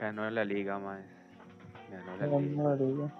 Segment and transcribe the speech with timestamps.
[0.00, 1.00] Ganó la liga, más.
[1.90, 2.62] Ganó la No, liga.
[2.62, 3.12] no, digo.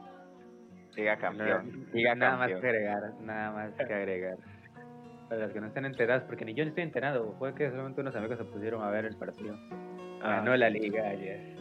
[0.97, 1.87] Liga campeón.
[1.93, 4.37] Liga nada más que agregar, nada más que agregar.
[5.29, 8.01] Para los que no estén enterados, porque ni yo ni estoy enterado, fue que solamente
[8.01, 9.55] unos amigos se pusieron a ver el partido.
[10.23, 10.37] Ah.
[10.37, 11.57] Ganó la liga ayer.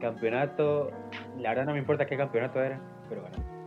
[0.00, 0.90] Campeonato,
[1.38, 3.58] la verdad no me importa qué campeonato era, pero ganó.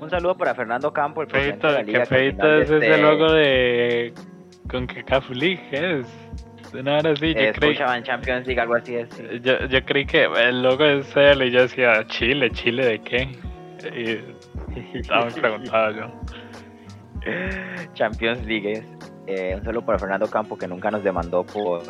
[0.00, 2.00] Un saludo para Fernando Campo, el presidente Feito, de la ¿Qué liga.
[2.00, 4.14] que feito es de ese este- logo de.
[4.70, 5.04] con que
[5.34, 6.06] League es?
[6.72, 7.74] No era así, yo eh, creí.
[7.74, 9.08] Scotiabank Champions League, algo así es.
[9.14, 9.22] sí.
[9.42, 13.28] Yo, yo creí que el logo es él y yo decía, Chile, ¿Chile de qué?
[13.96, 16.10] Y estaba muy preguntado yo.
[17.94, 18.84] Champions League es.
[19.26, 21.82] Eh, un saludo para Fernando Campo que nunca nos demandó por,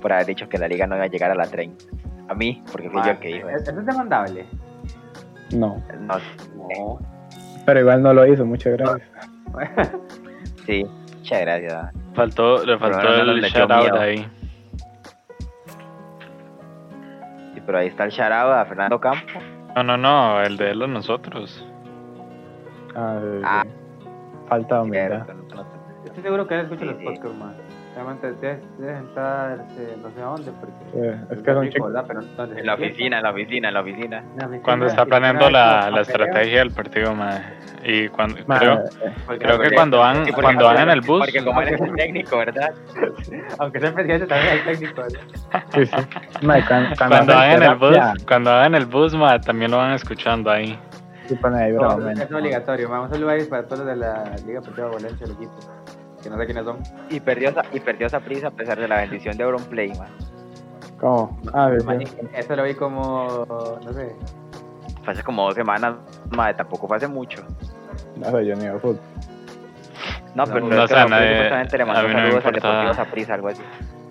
[0.00, 1.84] por haber dicho que la liga no iba a llegar a la 30.
[2.28, 3.70] A mí, porque fui yo el que dijo eso.
[3.70, 4.44] ¿Eso es demandable?
[5.54, 6.18] No, No,
[6.54, 6.98] No.
[7.64, 9.08] pero igual no lo hizo, muchas gracias.
[10.66, 10.84] sí,
[11.16, 11.94] muchas gracias.
[12.18, 14.00] Faltó, le faltó no el metió shout out miedo.
[14.00, 14.28] ahí.
[17.54, 19.38] Sí, pero ahí está el charado a Fernando Campo.
[19.76, 21.64] No, no, no, el de él o nosotros.
[22.96, 23.40] Ah, sí.
[23.44, 23.64] Ah.
[24.48, 25.26] Falta humildad.
[26.04, 27.04] Estoy seguro que él escucha Sí, los sí.
[27.04, 27.54] podcasts más.
[27.98, 30.74] Realmente debe, debe sentarse, no sé a dónde, porque.
[30.92, 31.86] Sí, es que es un chico.
[31.86, 32.04] ¿verdad?
[32.06, 34.24] Pero ¿dónde En la oficina, en la oficina, en la oficina.
[34.62, 37.42] Cuando está planeando la, la estrategia del partido, madre.
[37.84, 38.82] Y cuando, Ma, creo, eh,
[39.26, 41.60] porque creo que porque- cuando van, Sí, porque- cuando van en el bus, Porque como
[41.62, 42.72] eres el técnico, ¿verdad?
[43.58, 45.02] Aunque sea el presidente, también hay técnico.
[45.02, 45.64] ¿verdad?
[45.74, 46.46] sí, sí.
[46.46, 49.78] Ma, cuando, cuando van en el bus, cuando van en el bus, ma, también lo
[49.78, 50.78] van escuchando ahí.
[51.26, 52.88] sí pone ahí, No, bravo, es obligatorio.
[52.88, 55.52] Vamos a saludar para todos los de la Liga Deportiva Valencia, el equipo.
[56.22, 56.78] Que no sé quiénes son.
[57.10, 60.08] Y perdió, esa- y perdió esa prisa a pesar de la bendición de Auronplay, man.
[60.98, 61.38] ¿Cómo?
[61.54, 62.16] Ah, sí, Mani, sí.
[62.34, 63.78] Eso lo vi como.
[63.84, 64.14] No sé.
[65.04, 65.94] Fue hace como dos semanas,
[66.30, 67.42] madre, tampoco fue hace mucho.
[68.16, 68.98] No sé, yo ni veo fútbol.
[70.34, 72.44] No, No, pero no es que sé, Auronplay nadie- supuestamente le mandó a no saludos
[72.44, 73.02] al importa.
[73.04, 73.62] Deportivo algo así.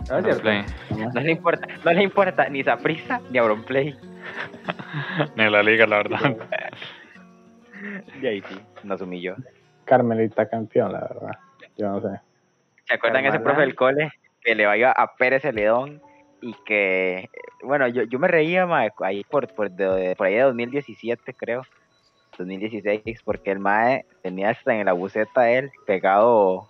[0.10, 1.12] No.
[1.14, 3.96] No le importa, no le importa ni Saprissa ni Auronplay.
[5.36, 6.20] Ni la liga, la verdad.
[8.22, 9.36] Y ahí sí, nos humilló.
[9.86, 11.32] Carmelita campeón, la verdad.
[11.78, 12.20] Yo no sé.
[12.86, 14.12] ¿Se acuerdan ese profe del cole
[14.42, 16.02] que le iba a Pérez Celedón
[16.42, 17.30] y que,
[17.64, 21.64] bueno, yo, yo me reía mae, ahí por, por, de, por ahí de 2017 creo,
[22.38, 26.68] 2016, porque el mae tenía hasta en la buceta él pegado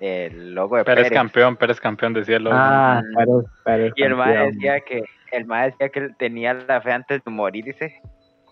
[0.00, 1.18] el logo de Pérez Pérez.
[1.18, 2.56] campeón, Pérez campeón, decía el logo.
[2.58, 3.92] Ah, Mm.
[3.94, 7.30] Y el mae decía que el mae decía que él tenía la fe antes de
[7.30, 8.00] morirse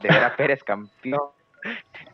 [0.00, 1.20] de ver a Pérez campeón.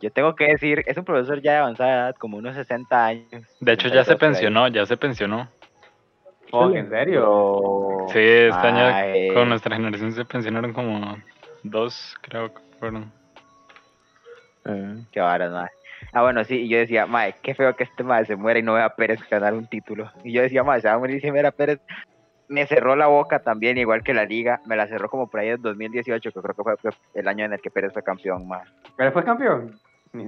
[0.01, 3.57] Yo tengo que decir, es un profesor ya de avanzada edad, como unos 60 años.
[3.59, 4.31] de hecho, ya se 62 por ahí.
[4.33, 5.49] pensionó, ya se pensionó.
[6.51, 8.05] Oh, ¿en serio?
[8.09, 11.17] Sí, este año con nuestra generación se pensionaron como
[11.63, 13.11] dos, creo que fueron.
[14.65, 15.69] Eh, Qué varas, mae.
[16.13, 18.63] Ah, bueno, sí, y yo decía, mae, qué feo que este mae se muera y
[18.63, 20.11] no vea a Pérez ganar un título.
[20.23, 21.79] Y yo decía, mae, se va a morir ver a Pérez.
[22.47, 24.61] Me cerró la boca también, igual que la liga.
[24.65, 27.53] Me la cerró como por ahí en 2018, que creo que fue el año en
[27.53, 28.61] el que Pérez fue campeón, mae.
[28.95, 29.77] ¿Pero fue campeón?
[30.17, 30.25] Ni.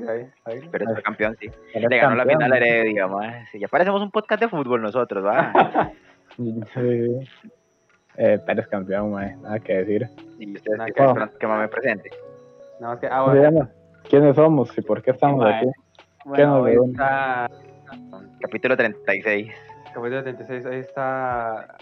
[0.69, 1.49] Pérez fue campeón, sí.
[1.73, 2.39] eres Le ganó la campeón.
[2.39, 3.45] final a Heredia, mae.
[3.51, 5.91] Sí, ya parecemos un podcast de fútbol nosotros, ¿va?
[6.35, 6.59] Sí.
[8.21, 10.09] Eh, Pérez campeón, mae, nada que decir.
[10.39, 12.09] Y ustedes Nada que esperan que más me presente.
[12.81, 13.07] Nada más que.
[13.07, 13.69] Ah, ¿Cómo se bueno.
[14.09, 15.55] ¿Quiénes somos y por qué estamos mae.
[15.55, 15.67] aquí?
[16.25, 16.91] Bueno, nos hoy reúne?
[16.91, 17.49] está.
[18.41, 19.51] Capítulo 36.
[19.93, 21.77] Capítulo 36, ahí está.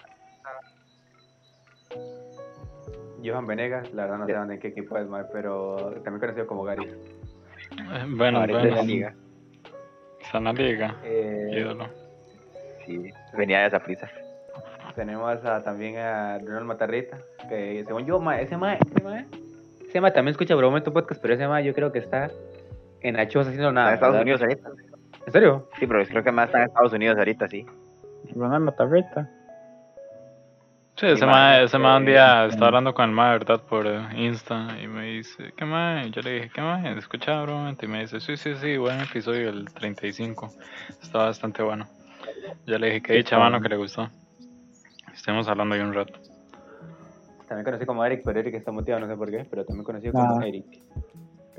[3.23, 6.45] Johan Venegas, la verdad no sé dónde en qué equipo es, mae, pero también conocido
[6.45, 6.87] como Gary.
[8.17, 9.13] Bueno, Ahorita de la bueno, liga.
[11.03, 11.87] Eh, ídolo.
[12.85, 14.09] Sí, venía de esa prisa.
[14.95, 17.17] tenemos a, también a Ronald Matarrita,
[17.49, 19.25] que según yo, mae, ese mae, ese mae,
[19.87, 22.29] ese mae también escucha Broma en tu podcast, pero ese mae yo creo que está
[23.01, 23.89] en la choza haciendo Está nada.
[23.89, 24.21] en Estados ¿verdad?
[24.23, 24.69] Unidos ahorita.
[25.25, 25.69] ¿En serio?
[25.79, 27.65] Sí, pero creo que más está en Estados Unidos ahorita, sí.
[28.35, 29.29] Ronald Matarrita.
[30.99, 33.61] Sí, ese mae, ese mae un día estaba hablando con el mae, ¿verdad?
[33.61, 33.85] Por
[34.15, 36.09] Insta y me dice, ¿qué mae?
[36.09, 36.97] Yo le dije, ¿qué mae?
[36.97, 37.69] ¿Escucha bro?
[37.79, 40.49] Y me dice, sí, sí, sí, buen episodio, el 35.
[41.01, 41.85] Está bastante bueno.
[42.65, 43.63] Yo le dije, qué Sí, dicha mano bueno.
[43.63, 44.09] que le gustó.
[45.13, 46.13] Estuvimos hablando ahí un rato.
[47.47, 50.13] También conocido como Eric, pero Eric está motivado, no sé por qué, pero también conocido
[50.13, 50.47] como Ah.
[50.47, 50.65] Eric.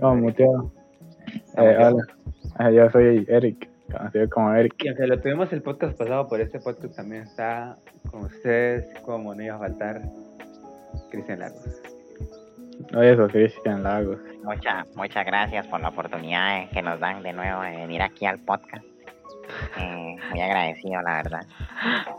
[0.00, 0.72] Como muteado.
[1.28, 1.94] Eh, muteado.
[1.96, 2.04] hola.
[2.58, 3.68] Ah, Yo soy Eric,
[3.98, 4.74] conocido como Eric.
[4.78, 7.76] Y aunque lo tuvimos el podcast pasado, por este podcast también está
[8.10, 10.02] con ustedes, como no iba a faltar,
[11.10, 11.82] Cristian Lagos.
[12.96, 14.18] Oye, soy Cristian Lagos.
[14.44, 18.24] Mucha, muchas gracias por la oportunidad eh, que nos dan de nuevo de venir aquí
[18.24, 18.84] al podcast.
[19.78, 21.40] Eh, muy agradecido, la verdad.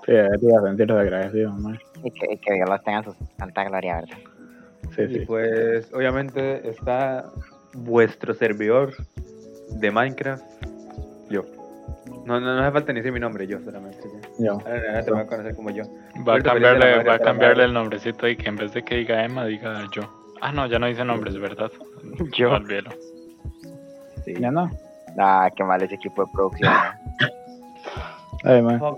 [0.06, 1.80] Sí, debería sentirse agradecido, mae.
[2.04, 4.18] Y que, y que Dios los tenga en su santa gloria, ¿verdad?
[4.96, 5.26] Sí, Y sí.
[5.26, 7.26] pues, obviamente, está
[7.74, 8.94] vuestro servidor
[9.80, 10.44] de Minecraft,
[11.30, 11.46] yo.
[12.30, 13.98] No, no, no hace falta ni decir mi nombre, yo solamente.
[14.38, 14.46] ya.
[14.46, 14.52] Yo.
[14.66, 15.84] Ahora me van a conocer como yo.
[16.28, 18.98] Va a cambiarle, madre, va a cambiarle el nombrecito y que en vez de que
[18.98, 20.04] diga Emma, diga yo.
[20.40, 21.72] Ah, no, ya no dice nombres, ¿verdad?
[22.38, 22.52] Yo.
[22.52, 22.92] Olvídalo.
[24.24, 24.36] Sí.
[24.40, 24.70] Ya no.
[25.18, 26.72] Ah, qué mal ese equipo de producción.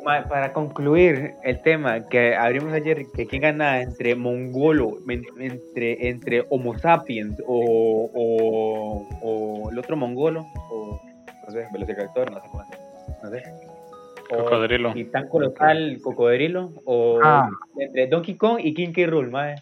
[0.06, 6.45] mae, Para concluir el tema que abrimos ayer, que quién gana entre mongolo, entre, entre
[6.50, 11.00] Homo sapiens o, o, o el otro mongolo, o
[11.48, 12.81] no sé, velociraptor, no sé cómo se-
[13.23, 13.44] no sé.
[14.31, 14.94] O Cocodrilo.
[14.94, 17.50] Titán colosal, cocodrilo, o Ah.
[17.77, 19.06] entre Donkey Kong y King K.
[19.07, 19.56] Rool, mae.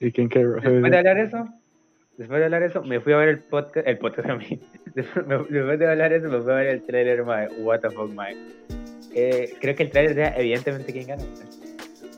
[0.00, 0.48] ¿Y quién quiere?
[0.60, 1.48] Después de hablar eso,
[2.18, 4.60] después de hablar eso, me fui a ver el podcast, el podcast a mí.
[4.94, 7.48] Después, me- después de hablar eso, me fui a ver el trailer, mae.
[7.60, 8.36] What the fuck, mae.
[9.14, 11.22] Eh, creo que el trailer sea evidentemente quién gana.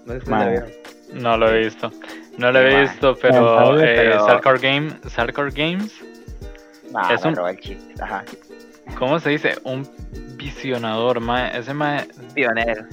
[0.06, 0.68] No sé si lo vieron.
[1.14, 1.90] No lo he visto.
[2.38, 2.80] No lo he Mae.
[2.82, 4.88] visto, Eh, pero eh, Pero- Game,
[5.54, 6.04] Games,
[6.92, 7.94] Nah, Es un- robó el chiste.
[8.02, 8.24] Ajá.
[8.96, 9.58] ¿Cómo se dice?
[9.64, 9.86] Un
[10.36, 11.58] visionador, mae.
[11.58, 12.84] Ese mae Pionero.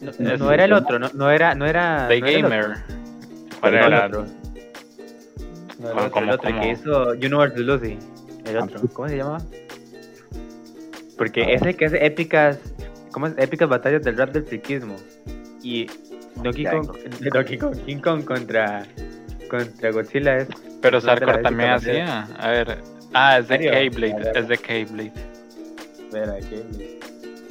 [0.00, 2.06] No, no- Es- no era el otro, no, no era, no era.
[2.06, 2.76] no el Gamer.
[3.60, 4.26] ¿Cuál No, era el otro.
[5.78, 6.62] No, el ¿Cómo, otro, el otro, el cómo?
[6.64, 7.98] que hizo Universe Lucy.
[8.46, 9.38] El otro, ¿cómo se llamaba?
[11.18, 12.58] Porque ese que hace épicas,
[13.12, 13.34] ¿cómo es?
[13.38, 14.96] Épicas batallas del rap del friquismo.
[15.62, 15.86] Y
[16.36, 16.92] Donkey Kong,
[17.32, 18.84] Donkey Kong, King Kong contra,
[19.50, 20.48] contra Godzilla es.
[20.82, 22.22] Pero Sarkor también hacía.
[22.38, 22.78] A ver.
[23.14, 24.32] Ah, es de K-Blade.
[24.34, 25.12] Es de K-Blade.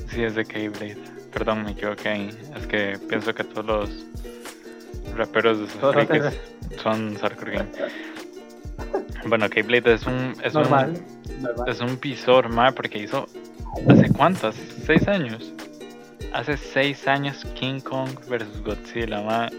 [0.09, 0.97] Sí, es de K-Blade.
[1.31, 2.29] Perdón, me equivoqué ahí.
[2.55, 4.05] Es que pienso que todos los
[5.15, 6.23] raperos de son frikis
[6.81, 7.69] son Sarkor Game.
[9.25, 10.35] Bueno, K-Blade es un.
[10.43, 10.93] Es Normal.
[11.27, 11.69] un normal.
[11.69, 13.27] es un pisor, mae, porque hizo.
[13.89, 14.55] ¿Hace cuántas?
[14.55, 15.53] ¿Seis años?
[16.33, 19.49] Hace seis años King Kong versus Godzilla, mae.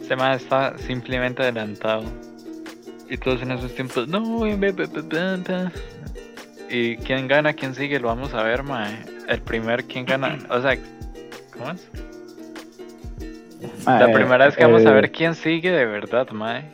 [0.00, 2.02] Este mae está simplemente adelantado.
[3.08, 4.46] Y todos en esos tiempos, no,
[6.70, 8.96] Y quién gana, quién sigue, lo vamos a ver, mae.
[9.28, 10.76] El primer, quién gana, o sea,
[11.52, 11.90] ¿cómo es?
[13.86, 16.64] La primera vez que vamos a eh, ver quién sigue de verdad, mae.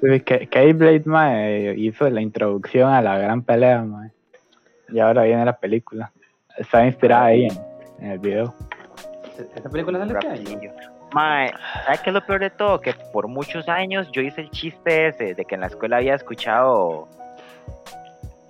[0.00, 4.10] K-Blade, mae, hizo la introducción a la gran pelea, mae.
[4.88, 6.12] Y ahora viene la película.
[6.56, 7.58] Está inspirada ahí en,
[8.04, 8.54] en el video.
[9.38, 10.72] ¿Esta película sale año?
[11.12, 11.52] Mae,
[11.84, 12.80] ¿sabes qué es lo peor de todo?
[12.80, 16.14] Que por muchos años yo hice el chiste ese de que en la escuela había
[16.14, 17.08] escuchado.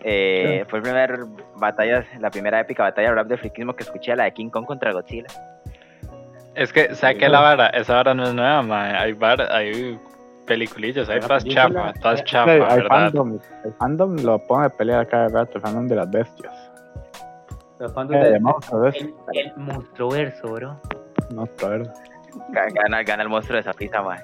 [0.05, 1.19] Eh, Fue el primer
[1.57, 4.67] batalla, la primera épica batalla de rap de friquismo que escuché, la de King Kong
[4.67, 5.27] contra Godzilla.
[6.55, 9.01] Es que, saque la vara, esa vara no es nueva.
[9.01, 9.99] Hay vara, hay
[10.47, 12.89] peliculillas, hay todas chafa, todas hay ¿verdad?
[12.89, 16.71] fandom, el fandom lo pone a pelear cada rato, el fandom de las bestias.
[17.81, 20.81] Los fandoms Eh, de- de monstruos, el, el monstruoverso, bro.
[21.31, 21.93] Ga-
[22.51, 23.71] Gana, gana el monstruo de
[24.03, 24.19] mae.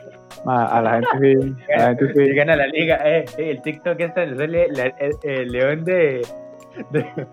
[0.45, 2.35] mae, a la gente sí, a la gente sí.
[2.35, 6.27] gana la liga, eh, eh, el TikTok este le sale la- el, el león de,
[6.91, 7.27] de-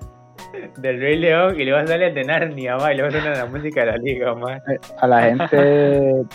[0.77, 3.81] del Rey León y luego sale el de Narnia, ma, y luego suena la música
[3.81, 4.57] de la liga, ma.
[4.57, 5.57] Eh, a la gente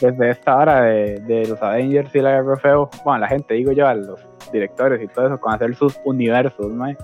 [0.01, 3.55] desde esta hora de, de los Avengers y la Guerra Feo, bueno, a la gente,
[3.55, 4.21] digo yo, a los
[4.53, 6.97] directores y todo eso, con hacer sus universos, mae.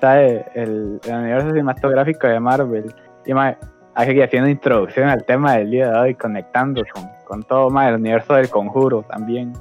[0.00, 0.44] ¿Sabe?
[0.54, 2.94] El, el universo cinematográfico de Marvel.
[3.26, 3.56] Y mae,
[4.08, 7.96] aquí haciendo introducción al tema del día de hoy, conectando con, con todo, mae, el
[7.96, 9.52] universo del conjuro también.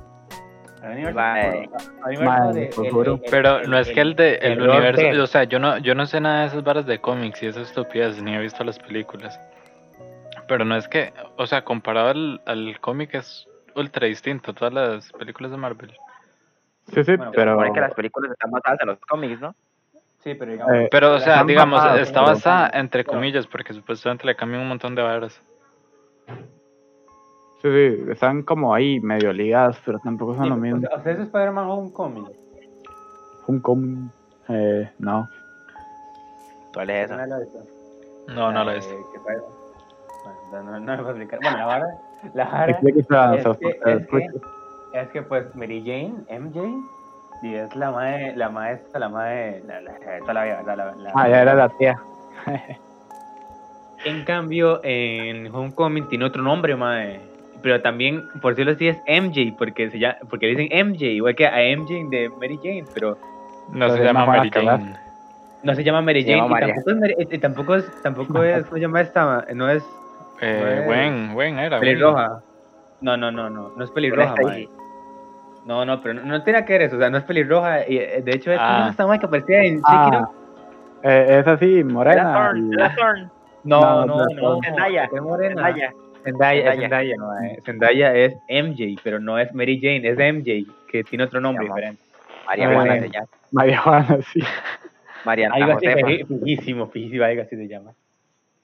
[3.29, 5.19] Pero no es que el de el, Lord universo, Death.
[5.19, 7.67] o sea, yo no, yo no sé nada de esas varas de cómics y esas
[7.67, 9.39] estupidez, ni he visto las películas.
[10.47, 15.11] Pero no es que, o sea, comparado al, al cómic es ultra distinto, todas las
[15.13, 15.91] películas de Marvel.
[16.93, 17.51] Sí, sí, Bueno, pero.
[17.53, 19.53] Supone que las películas están basadas en los cómics, ¿no?
[20.19, 23.73] Sí, pero digamos, Eh, Pero, o sea, digamos, basadas, está pero- basada entre comillas, porque
[23.73, 25.41] supuestamente le cambian un montón de varas.
[27.61, 30.87] Sí, sí, están como ahí medio ligadas, pero tampoco son sí, lo mismo.
[30.95, 32.27] o sea, es Spider-Man Homecoming.
[33.47, 34.09] Un com.
[34.47, 35.27] Eh, no.
[36.73, 37.25] ¿Cuál es esa?
[37.27, 37.37] ¿No?
[38.33, 38.85] No, no lo es.
[38.87, 38.97] Eh,
[40.53, 41.39] no, no, no voy a explicar.
[41.41, 41.87] Bueno, la vara,
[42.33, 44.41] la vara es que- es que-
[44.93, 46.61] es que pues Mary Jane, MJ,
[47.41, 50.77] y es la mae, la maestra, la mae, la, la, toda la vida, ¿verdad?
[50.77, 51.95] La, la- Ah, ya era la tía.
[54.05, 57.19] En cambio, en Homecoming tiene otro nombre, mae.
[57.61, 61.45] Pero también, por decirlo así, es MJ, porque se llama, porque dicen MJ, igual que
[61.45, 63.17] a MJ de Mary Jane, pero
[63.69, 64.95] No se se llama Mary Jane.
[65.63, 68.75] no se llama Mary Jane, llama y tampoco es, Mary- tampoco es, tampoco es, ¿cómo
[68.75, 69.45] se llama esta?
[69.53, 69.83] No es
[70.41, 71.77] Eh, No Gwen, Gwen era.
[71.79, 71.89] Gwen.
[71.89, 72.41] pelirroja.
[73.01, 74.69] No, no, no, no, no es pelirroja, mae.
[75.65, 77.97] No, no, pero no, no tiene que ver eso, o sea, no es pelirroja, y
[77.97, 78.93] eh, de hecho es Ah.
[78.97, 80.29] mae que aparecía en Ah,
[81.03, 82.33] eh, es así, morena.
[82.33, 83.31] Thorn, y- era Thorn.
[83.63, 84.61] No, No, no, no, no, no.
[84.61, 85.09] Zendaya.
[85.21, 85.55] morena.
[85.55, 85.93] Zendaya.
[86.23, 87.15] Zendaya, es Zendaya.
[87.15, 87.61] Zendaya.
[87.63, 92.01] Zendaya es MJ, pero no es Mary Jane, es MJ, que tiene otro nombre diferente.
[92.47, 93.27] María Eh, Juana se llama.
[93.51, 94.39] María Juana, sí.
[95.25, 95.87] Mariana Algo así,
[96.25, 97.91] fijísimo, fijísimo, algo así se llama.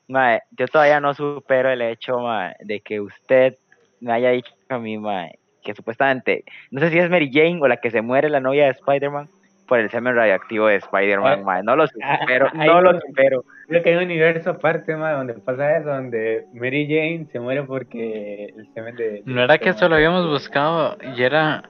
[0.08, 3.56] Mae, yo todavía no supero el hecho, mae, de que usted
[4.00, 7.68] me haya dicho a mí, mae, que supuestamente, no sé si es Mary Jane o
[7.68, 9.28] la que se muere, la novia de Spider-Man,
[9.68, 11.62] por el semen radioactivo de Spider-Man, Ah.
[11.64, 13.44] No lo ah, supero, ahí no lo no- supero.
[13.68, 17.64] Creo que hay un universo aparte, ma, donde pasa eso, donde Mary Jane se muere
[17.64, 19.24] porque el semen de...
[19.26, 21.64] No era que esto lo habíamos buscado y era.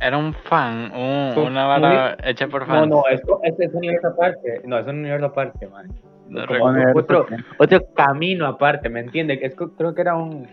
[0.00, 2.88] Era un fan, un- una vara hecha por No, fans.
[2.88, 4.60] no, es, es, es un universo aparte.
[4.64, 5.86] No, es un universo aparte, man.
[6.28, 6.64] No como
[6.94, 7.26] otro,
[7.94, 9.38] camino aparte, ¿me entiendes?
[9.42, 10.48] Es, creo que era un...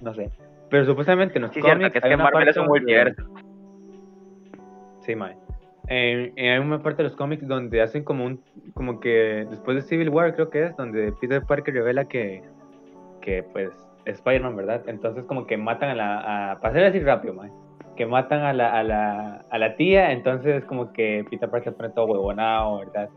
[0.00, 0.30] No sé.
[0.72, 2.56] Pero supuestamente en los Sí, cierto, cómics que es hay que una Marvel parte es
[2.56, 3.22] un donde- multiverso.
[5.00, 5.36] Sí, mae.
[5.88, 8.40] En, en- hay una parte de los cómics donde hacen como un,
[8.72, 12.42] como que después de Civil War creo que es, donde Peter Parker revela que,
[13.20, 13.70] que pues
[14.06, 14.82] es Spider-Man, ¿verdad?
[14.86, 17.50] Entonces como que matan a la, a, para hacer así rápido, mae,
[17.96, 21.90] que matan a la, a la, a la tía, entonces como que Peter Parker pone
[21.90, 23.10] todo huevonado, ¿verdad?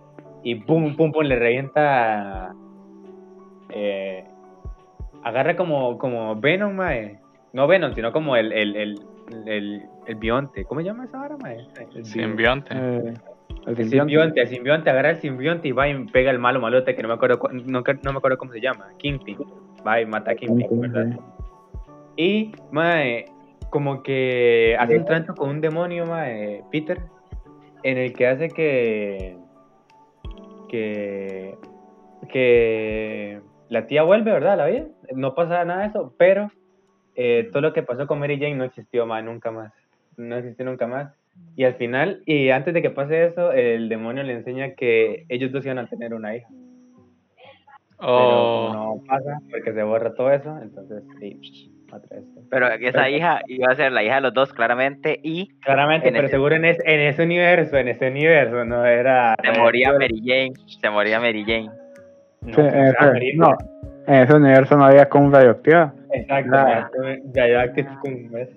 [0.43, 2.53] Y pum, pum, pum, le revienta,
[3.69, 4.25] eh,
[5.23, 7.19] agarra como, como Venom, mae.
[7.55, 8.99] No Venom, sino como el, el, el,
[9.47, 10.65] el, el bionte.
[10.65, 11.57] ¿Cómo se llama esa vara, mae?
[11.79, 12.75] El bio- Simbionte.
[12.75, 13.13] eh,
[13.65, 13.89] el el simbionte.
[13.89, 17.07] simbionte, el simbionte, agarra el simbionte y va y pega al malo malote que no
[17.07, 19.37] me acuerdo cu- no, no me acuerdo cómo se llama, Kingpin.
[19.87, 21.19] Va y mata a Kingpin, Kingpin, ¿verdad?
[22.17, 23.25] Y, mae,
[23.69, 26.99] como que hace un trato con un demonio, mae, Peter,
[27.83, 29.37] en el que hace que.
[30.69, 31.57] que.
[32.29, 33.39] que.
[33.69, 34.57] la tía vuelve, ¿verdad?
[34.57, 34.85] La vida.
[35.13, 36.51] No pasa nada de eso, pero
[37.15, 39.71] eh, todo lo que pasó con Mary Jane no existió más, nunca más.
[40.17, 41.13] No existió nunca más.
[41.57, 45.51] Y al final, y antes de que pase eso, el demonio le enseña que ellos
[45.51, 46.47] dos iban a tener una hija.
[47.97, 51.39] Pero Oh, como no pasa, porque se borra todo eso, entonces sí,
[51.91, 52.25] otra vez.
[52.49, 56.13] Pero esa hija iba a ser la hija de los dos, claramente, y Claramente, En
[56.13, 59.35] pero ese- seguro en ese, en ese universo, en ese universo, no era.
[59.41, 60.53] se moría Mary Jane.
[60.67, 61.69] Se moría Mary Jane.
[62.41, 63.57] No, Sí, en ah, ese- no,
[64.07, 65.93] en ese universo no había como radioactiva.
[66.15, 66.89] Exacto, nada.
[67.33, 68.49] Radioactive con ¿ves?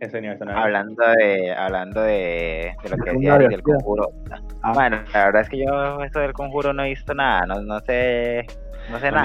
[0.00, 0.62] Ese universo no era.
[0.62, 4.08] Hablando de, hablando de, de lo que Un decía del conjuro.
[4.62, 4.72] Ah.
[4.74, 7.80] Bueno, la verdad es que yo eso del conjuro no he visto nada, no, no
[7.80, 8.44] sé,
[8.90, 9.24] no sé nada.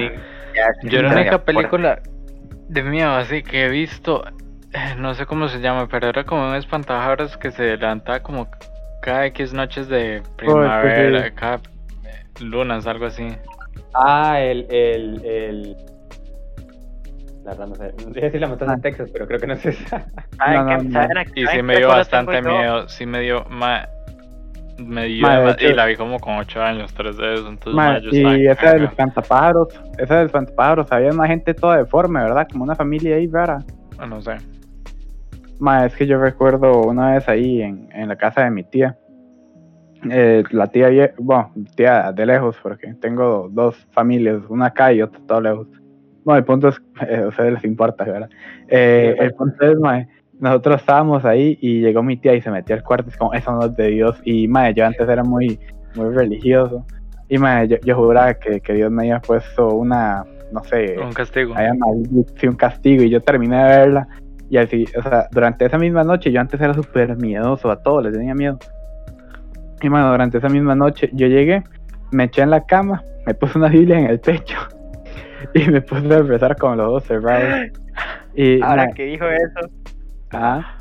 [0.56, 2.00] Ya, yo la ya, única película
[2.70, 4.24] de miedo así que he visto,
[4.74, 8.48] eh, no sé cómo se llama, pero era como un espantajaros que se levantaba como
[9.02, 13.28] cada X noches de primavera, cada eh, lunas, algo así.
[13.94, 14.68] Ah, el.
[14.70, 15.78] el, el...
[17.44, 17.94] La verdad no sé.
[18.00, 20.06] Iba a decir la matanza en Texas, pero creo que no es esa.
[20.38, 21.22] ¿Saben No, no, no.
[21.36, 23.88] Y sí me dio bastante miedo, sí me dio, ma,
[24.78, 27.34] me dio, Ma, de dema- hecho- y la vi como con 8 años, 3 de
[27.36, 28.86] eso, entonces Ma, ma, yo estaba y esa del cagado.
[28.90, 32.48] espantapájaros, esa del espantapájaros, había una gente toda deforme, ¿verdad?
[32.52, 33.60] Como una familia ahí rara.
[33.98, 34.36] Ah, no sé.
[35.60, 38.98] Ma, es que yo recuerdo una vez ahí en, en la casa de mi tía.
[40.10, 45.02] Eh, la tía, vie- bueno, tía de lejos, porque tengo dos familias, una acá y
[45.02, 45.68] otra todo lejos.
[46.24, 48.30] Bueno, el punto es, eh, a ustedes les importa, ¿verdad?
[48.68, 50.06] Eh, el punto es, ma,
[50.40, 53.52] nosotros estábamos ahí y llegó mi tía y se metió al cuarto, es como, eso
[53.52, 54.22] no es de Dios.
[54.24, 55.60] Y, ma, yo antes era muy,
[55.96, 56.86] muy religioso.
[57.28, 61.14] Y, ma, yo, yo juraba que, que Dios me había puesto una, no sé, Un
[61.14, 61.54] castigo.
[61.56, 64.08] había maldición, un castigo y yo terminé de verla
[64.50, 68.04] y así, o sea, durante esa misma noche yo antes era súper miedoso, a todos
[68.04, 68.58] les tenía miedo.
[69.82, 71.64] Y bueno, durante esa misma noche yo llegué,
[72.12, 74.58] me eché en la cama, me puse una Biblia en el pecho
[75.54, 77.72] y me puse a rezar con los ojos cerrados.
[78.36, 79.70] Y, Ahora ma, que dijo eso,
[80.32, 80.78] ajá,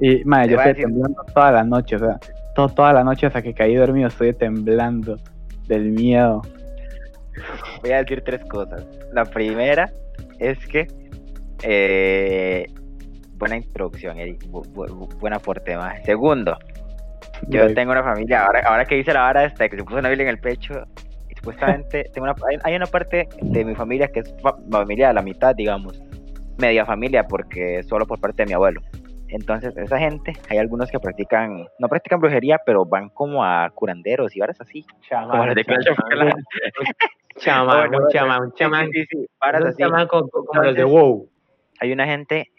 [0.00, 2.18] y ma, yo estoy decir- temblando toda la noche, o sea,
[2.54, 5.16] to- toda la noche hasta que caí dormido estoy temblando
[5.68, 6.42] del miedo.
[7.82, 8.84] voy a decir tres cosas.
[9.12, 9.88] La primera
[10.38, 10.86] es que
[11.62, 12.66] eh,
[13.36, 16.02] buena introducción, Eric, bu- bu- buen aporte más.
[16.04, 16.58] Segundo,
[17.48, 20.08] yo tengo una familia, ahora, ahora que hice la vara esta, que se puso una
[20.08, 20.84] Biblia en el pecho,
[21.40, 25.12] supuestamente tengo una, hay, hay una parte de mi familia que es fa- familia a
[25.12, 26.00] la mitad, digamos,
[26.58, 28.80] media familia, porque solo por parte de mi abuelo.
[29.28, 34.34] Entonces, esa gente, hay algunos que practican, no practican brujería, pero van como a curanderos
[34.34, 34.84] y varas así.
[35.08, 35.84] Como los de Clash.
[37.36, 38.90] Chamán, un chamán, un Sí, chamán.
[38.92, 39.78] sí, sí, varas Un así.
[39.82, 41.28] chamán co- co- como los de WoW.
[41.80, 42.50] hay una gente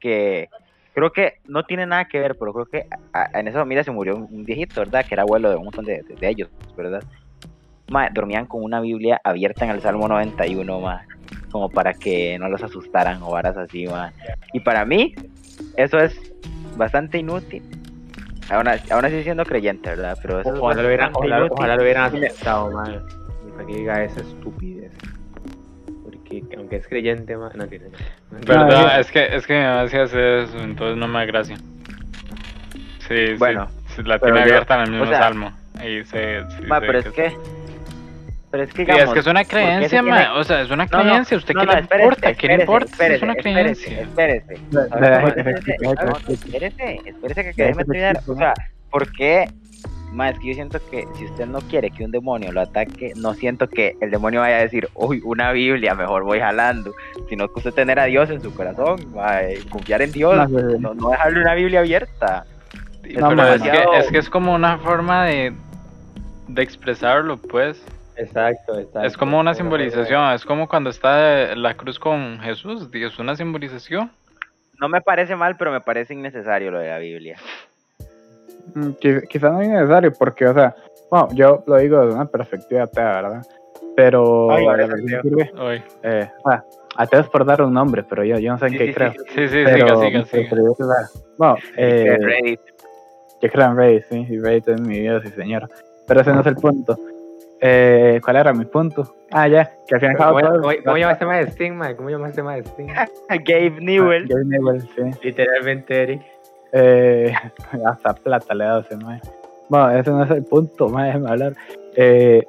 [0.00, 0.48] que
[0.92, 3.92] creo que no tiene nada que ver, pero creo que a- en esa familia se
[3.92, 5.06] murió un, un viejito, ¿verdad?
[5.08, 7.04] Que era abuelo de un montón de, de- de ellos, ¿verdad?
[7.90, 11.02] Ma, dormían con una Biblia abierta en el Salmo 91, ma,
[11.50, 14.12] como para que no los asustaran o varas así, ma.
[14.52, 15.14] Y para mí,
[15.76, 16.18] eso es
[16.76, 17.62] bastante inútil.
[18.50, 20.16] Aún, así- aún así siendo creyente, ¿verdad?
[20.22, 23.02] Pero eso es Ojalá lo hubieran, ojalá, ojalá lo hubieran aceptado, man.
[23.46, 24.92] Y para que diga esa estupidez.
[26.04, 27.86] Porque aunque es creyente, man, no tiene.
[28.30, 31.24] Verdad, Ah, es que, es que mi mamá sí hace eso, entonces no me da
[31.26, 31.56] gracia.
[33.08, 35.52] Sí, Bueno, sí, la tiene yo- abierta en el mismo o sea- salmo.
[35.84, 37.32] Y se, sí Ma, pero es es- que
[38.52, 40.34] Pero es que, Sí, digamos, es que es una ¿por qué se creencia, tiene- ma.
[40.34, 41.36] O sea, es una No, no, creencia.
[41.38, 42.20] ¿Usted no, qué no, le espérese, importa?
[42.34, 42.86] ¿Qué le espérese, importa?
[42.86, 44.00] si es espérese, una espérese, creencia.
[44.02, 44.78] Espérese, espérese.
[44.78, 45.92] de- ¿Sabes de- cómo es de- ese- de- no,
[46.28, 48.20] de- Espérese, espérese que déjeme de- terminar.
[48.28, 48.54] O sea,
[48.90, 49.46] ¿por qué?
[50.12, 53.12] Ma, es que yo siento que si usted no quiere que un demonio lo ataque,
[53.16, 56.92] no siento que el demonio vaya a decir, uy, una Biblia, mejor voy jalando.
[57.30, 58.98] Sino que usted tener a Dios en su corazón,
[59.70, 62.44] confiar en Dios, No, dejarle una Biblia abierta.
[63.02, 65.54] Sí, No, pero es, que, es que es como una forma de,
[66.48, 67.82] de expresarlo, pues.
[68.16, 69.06] Exacto, exacto.
[69.06, 70.32] Es como una simbolización.
[70.32, 72.88] Es como cuando está la cruz con Jesús.
[72.92, 74.10] Es una simbolización.
[74.78, 77.36] No me parece mal, pero me parece innecesario lo de la Biblia.
[78.74, 80.74] Mm, quiz- Quizá no es necesario, porque, o sea,
[81.10, 83.42] bueno, yo lo digo desde una perspectiva atea, ¿verdad?
[83.96, 84.88] Pero Ay, la
[85.22, 85.52] sirve,
[86.02, 86.62] eh, ah,
[87.10, 89.12] es por dar un nombre, pero yo, yo no sé en Sí, qué sí, creo.
[89.12, 91.08] sí, Sí, sí, pero, siga, siga, siga.
[91.36, 92.60] bueno, eh, Reddit.
[93.42, 95.68] yo creo en Reddit, sí, y Reddit es mi Dios y señor.
[96.08, 96.98] Pero ese no es el punto.
[97.64, 99.14] Eh, ¿Cuál era mi punto?
[99.30, 101.42] Ah, ya, que al fin y al cabo ¿Cómo, cómo, cómo llama este tema de
[101.44, 101.94] Sting, man?
[101.94, 102.88] ¿Cómo llama este tema de Sting?
[103.28, 104.26] Gabe Newell.
[104.26, 105.02] Gary Newell, sí.
[105.22, 106.22] Literalmente, Eric.
[106.72, 107.32] Eh,
[107.86, 109.20] hasta plata le he dado ese mae.
[109.68, 111.52] Bueno, ese no es el punto, mae, déjeme hablar.
[111.94, 112.44] Eh,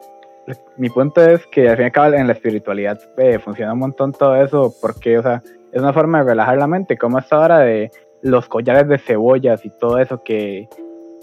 [0.77, 3.79] mi punto es que al fin y al cabo en la espiritualidad eh, funciona un
[3.79, 7.39] montón todo eso porque, o sea, es una forma de relajar la mente, como esta
[7.39, 7.91] hora de
[8.24, 10.67] los collares de cebollas y todo eso que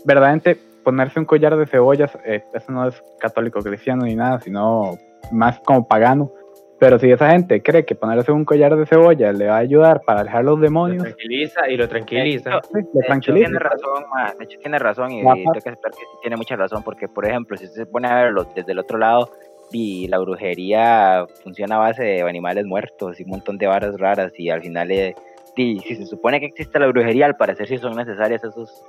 [0.05, 0.59] verdaderamente
[0.91, 4.99] ponerse un collar de cebollas, eh, eso no es católico cristiano ni nada, sino
[5.33, 6.33] más como pagano.
[6.79, 10.01] Pero si esa gente cree que ponerse un collar de cebollas le va a ayudar
[10.01, 12.61] para alejar los Lo demonios, tranquiliza y lo tranquiliza.
[12.63, 13.47] sí, hecho, tranquiliza.
[13.47, 15.75] tiene razón, ma, de hecho tiene razón y, tengo que
[16.23, 18.97] tiene mucha razón porque, por ejemplo, si usted se pone a verlo desde el otro
[18.99, 19.31] lado,
[19.73, 24.33] y la brujería funciona a base de animales muertos y un montón de varas raras
[24.37, 25.15] y al final, eh,
[25.55, 28.83] di, si se supone que existe la brujería, al parecer sí son necesarios esos,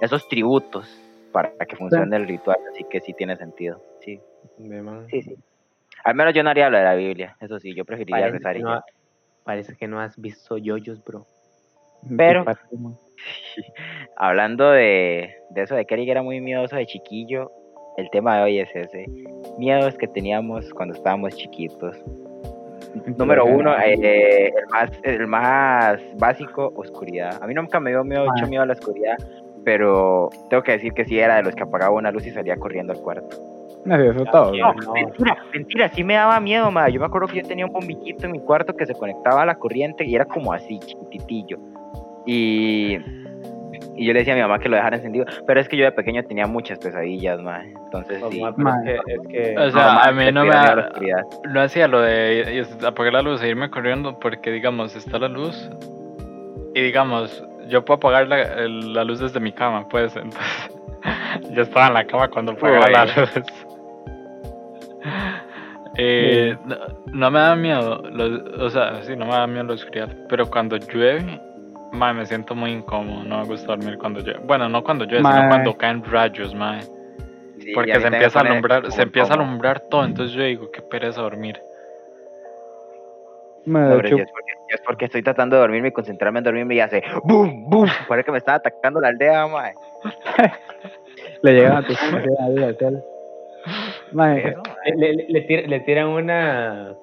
[0.00, 1.03] esos tributos
[1.34, 4.20] para que funcione el ritual, así que sí tiene sentido, sí,
[5.10, 5.34] sí, sí.
[6.04, 8.52] Al menos yo no haría lo de la Biblia, eso sí, yo preferiría Parece rezar
[8.54, 8.84] que, y no ha-
[9.44, 11.26] parece que no has visto yoyos, bro.
[12.16, 12.44] Pero-.
[14.16, 17.50] Hablando de, de eso de que era muy miedoso de chiquillo,
[17.96, 19.06] el tema de hoy es ese.
[19.58, 21.96] Miedos que teníamos cuando estábamos chiquitos.
[23.16, 27.42] Número uno, eh, el, más, el más básico, oscuridad.
[27.42, 28.48] A mí nunca me dio miedo, mucho Ah.
[28.48, 29.16] miedo a la oscuridad,
[29.64, 32.56] pero tengo que decir que sí era de los que apagaba una luz y salía
[32.56, 33.36] corriendo al cuarto.
[33.84, 34.52] No, sí, eso todo.
[34.54, 34.74] No.
[34.74, 36.88] No, mentira, mentira, sí me daba miedo, ma.
[36.88, 39.46] Yo me acuerdo que yo tenía un bombillito en mi cuarto que se conectaba a
[39.46, 41.58] la corriente y era como así, chiquititillo.
[42.26, 42.96] Y,
[43.96, 45.84] y yo le decía a mi mamá que lo dejara encendido, pero es que yo
[45.84, 47.62] de pequeño tenía muchas pesadillas, ma.
[47.62, 48.42] Entonces sí.
[48.56, 50.90] ma, es que, es que O sea, a mí no me da-.
[51.50, 55.70] No hacía lo de apagar la luz e irme corriendo porque, digamos, está la luz
[56.74, 60.70] y, digamos, yo puedo apagar la, el- la luz desde mi cama, pues, entonces
[61.52, 63.30] yo estaba en la cama cuando apagaba la luz.
[65.96, 66.76] Eh, no,
[67.12, 68.02] no me da miedo,
[68.58, 71.40] o sea, sí, no me da miedo la oscuridad, pero cuando llueve,
[71.92, 74.40] mae, me siento muy incómodo, no me gusta dormir cuando llueve.
[74.44, 75.34] Bueno, no cuando llueve, Mae.
[75.36, 76.82] sino cuando caen rayos, mae.
[77.60, 80.82] Sí, Porque se empieza a alumbrar, se empieza a alumbrar todo, entonces yo digo, qué
[80.82, 81.60] pereza dormir.
[84.00, 84.24] Hecho, yo
[84.68, 87.02] es, porque, yo es porque estoy tratando de dormirme y concentrarme en dormirme y hace
[87.24, 87.88] boom, boom.
[88.08, 89.74] Parece que me estaba atacando la aldea, mae.
[91.42, 91.94] le llegan a tu.
[94.12, 94.54] Mae,
[94.96, 96.94] le, le, le, tira- le tiran una.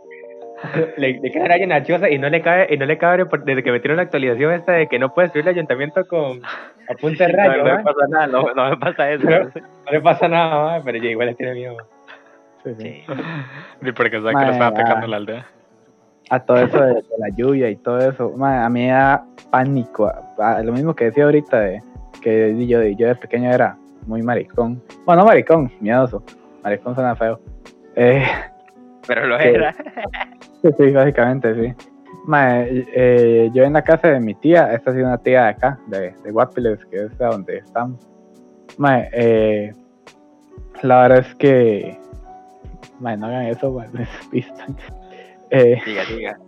[0.98, 3.64] Le, le cae la choza y no le cae, y no le cabe por- desde
[3.64, 7.26] que metieron la actualización esta de que no puede subir el ayuntamiento con a punta
[7.26, 9.24] de rayo, no, no me pasa nada, no, no me pasa eso.
[9.26, 10.84] Pero- No le pasa nada, ¿va?
[10.84, 11.78] pero yo igual le tiene miedo.
[12.64, 13.04] sí, sí.
[13.84, 13.92] Sí.
[13.92, 15.46] Porque sabe que Mae, lo estaba atacando la aldea.
[16.32, 19.24] A todo eso de, de la lluvia y todo eso, mae, a mí me da
[19.52, 20.08] pánico.
[20.08, 21.84] a- a- lo mismo que decía ahorita de
[22.22, 24.82] que yo, yo de pequeño era muy maricón.
[25.06, 26.24] Bueno, no maricón, miedoso.
[26.64, 27.40] Maricón suena feo.
[27.96, 28.24] Eh,
[29.08, 29.76] Pero lo era.
[30.62, 31.74] Sí, sí, básicamente, sí.
[32.28, 35.50] Mae, eh, yo en la casa de mi tía, esta ha sido una tía de
[35.50, 37.98] acá, de, de Guapiles, que es a donde estamos.
[38.78, 39.74] Mae, eh,
[40.84, 41.98] la verdad es que.
[43.00, 44.76] Mae, no hagan eso, me despistan.
[45.52, 46.40] Eh, Diga, diga.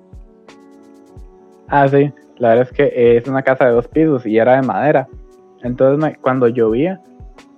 [1.67, 4.65] ah, sí, la verdad es que es una casa de dos pisos y era de
[4.65, 5.07] madera.
[5.61, 7.01] Entonces, cuando llovía,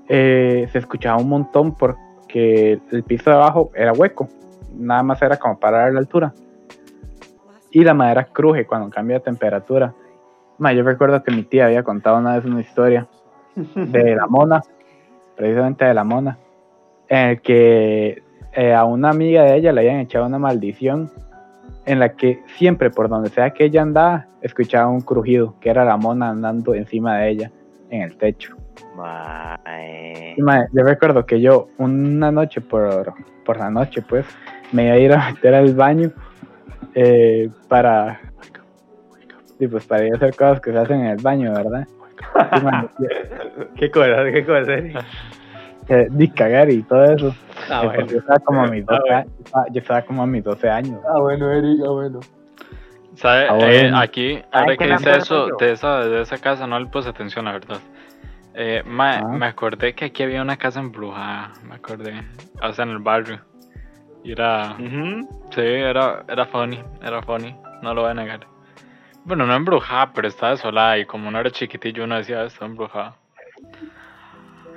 [0.07, 4.27] eh, se escuchaba un montón porque el piso de abajo era hueco.
[4.75, 6.33] Nada más era como para la altura.
[7.71, 9.93] Y la madera cruje cuando cambia de temperatura.
[10.57, 13.07] Ma, yo recuerdo que mi tía había contado una vez una historia
[13.55, 14.61] de la mona,
[15.35, 16.37] precisamente de la mona,
[17.09, 21.11] en el que eh, a una amiga de ella le habían echado una maldición
[21.85, 25.85] en la que siempre por donde sea que ella andaba, escuchaba un crujido, que era
[25.85, 27.51] la mona andando encima de ella
[27.89, 28.55] en el techo.
[30.73, 33.13] Yo recuerdo que yo una noche por,
[33.45, 34.25] por la noche, pues,
[34.71, 36.11] me iba a ir a meter al baño
[36.93, 38.19] eh, para,
[39.59, 41.87] sí, pues, para ir a hacer cosas que se hacen en el baño, ¿verdad?
[42.99, 44.23] Yo- ¿Qué cosa?
[44.31, 44.73] ¿Qué cosa?
[45.89, 47.35] Eh, di cagar y todo eso.
[47.69, 48.05] Ah, bueno.
[48.07, 49.17] yo, estaba como a mis Ah, 12, bueno.
[49.17, 50.99] años, yo estaba como a mis 12 años.
[51.07, 52.19] Ah, bueno, Eric, ah, bueno.
[53.15, 53.47] ¿Sabe?
[53.49, 53.97] Ah, Eh, bueno.
[53.99, 57.09] aquí, ahora qué que me dice eso, de esa, de esa casa, no le puse
[57.09, 57.77] atención, la verdad.
[58.53, 59.27] Eh, mae, Ah.
[59.27, 62.13] me acordé que aquí había una casa embrujada, me acordé.
[62.61, 63.39] O sea, en el barrio.
[64.23, 64.75] Y era.
[64.79, 65.27] Ujú.
[65.51, 68.39] Sí, era, era funny, era funny, no lo voy a negar.
[69.23, 72.65] Bueno, no embrujada, pero estaba desolada y como uno era chiquitillo, uno decía, "Ah, está
[72.65, 73.15] embrujada.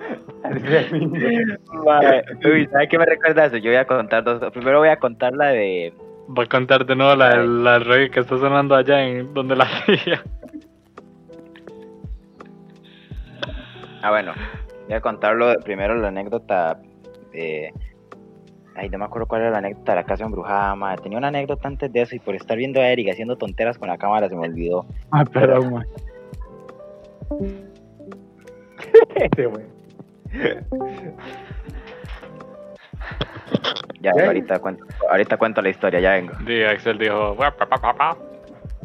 [2.45, 3.57] Uy, ¿sabes qué me recuerda eso?
[3.57, 4.41] Yo voy a contar dos.
[4.53, 5.93] Primero voy a contar la de.
[6.29, 9.65] Voy a contar de nuevo la, la reggae que está sonando allá en donde la
[9.65, 10.23] hacía.
[14.03, 14.33] Ah, bueno.
[14.87, 16.79] Voy a contarlo primero la anécdota
[17.33, 17.73] de.
[18.75, 21.03] Ay, no me acuerdo cuál era la anécdota de la casa embrujada, madre.
[21.03, 23.89] Tenía una anécdota antes de eso y por estar viendo a Eric haciendo tonteras con
[23.89, 24.87] la cámara se me olvidó.
[25.11, 25.87] Ah, perdón, mae.
[29.17, 29.78] Este, güey.
[34.01, 34.27] Ya, ¿Qué?
[34.27, 36.33] ahorita cuento, ahorita cuento la historia, ya vengo.
[36.47, 38.17] Y Axel dijo, "Gua, pa, pa, pa, pa",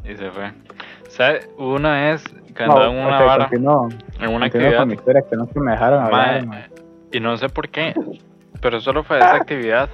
[0.04, 0.52] y se fue.
[1.08, 1.42] ¿Sabe?
[1.58, 2.24] Una vez
[2.56, 5.60] que No, andaba en una ok, vara, en una actividad, mi historia, que no se
[5.60, 6.66] me dejaron hablar, mae.
[7.12, 7.94] y no sé por qué,
[8.60, 9.88] pero solo fue esa actividad.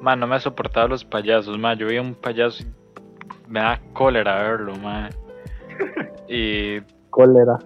[0.00, 1.76] Man, no me soportaba los payasos, man.
[1.76, 2.66] Yo vi un payaso y
[3.48, 5.10] me da cólera verlo, man.
[6.28, 7.58] Y Cólera.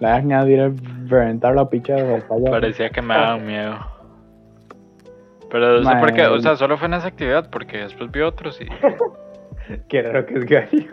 [0.00, 0.72] La dejan a ir a
[1.06, 2.50] reventar la picha del payaso.
[2.50, 3.78] parecía que me daban miedo.
[5.50, 8.20] Pero no sé por qué, o sea, solo fue en esa actividad, porque después vi
[8.20, 8.66] otros y...
[9.88, 10.88] Qué raro que es Gary.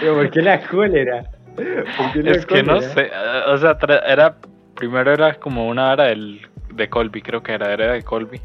[0.00, 1.24] Pero ¿por qué la cólera?
[1.54, 3.10] ¿Por qué la Es que no sé,
[3.46, 4.36] o sea, era...
[4.74, 6.40] Primero era como una hora del,
[6.72, 8.40] de Colby, creo que era, era de Colby.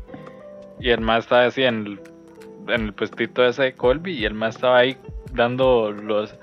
[0.79, 1.99] Y el más estaba así en el,
[2.73, 4.97] en el puestito ese de Colby y el más estaba ahí
[5.31, 6.35] dando los...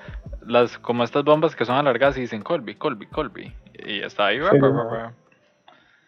[0.46, 3.52] Las, como estas bombas que son alargadas y dicen Colby, Colby, Colby.
[3.74, 4.38] Y estaba ahí...
[4.38, 4.84] Sí, ra, no.
[4.84, 5.12] ra, ra.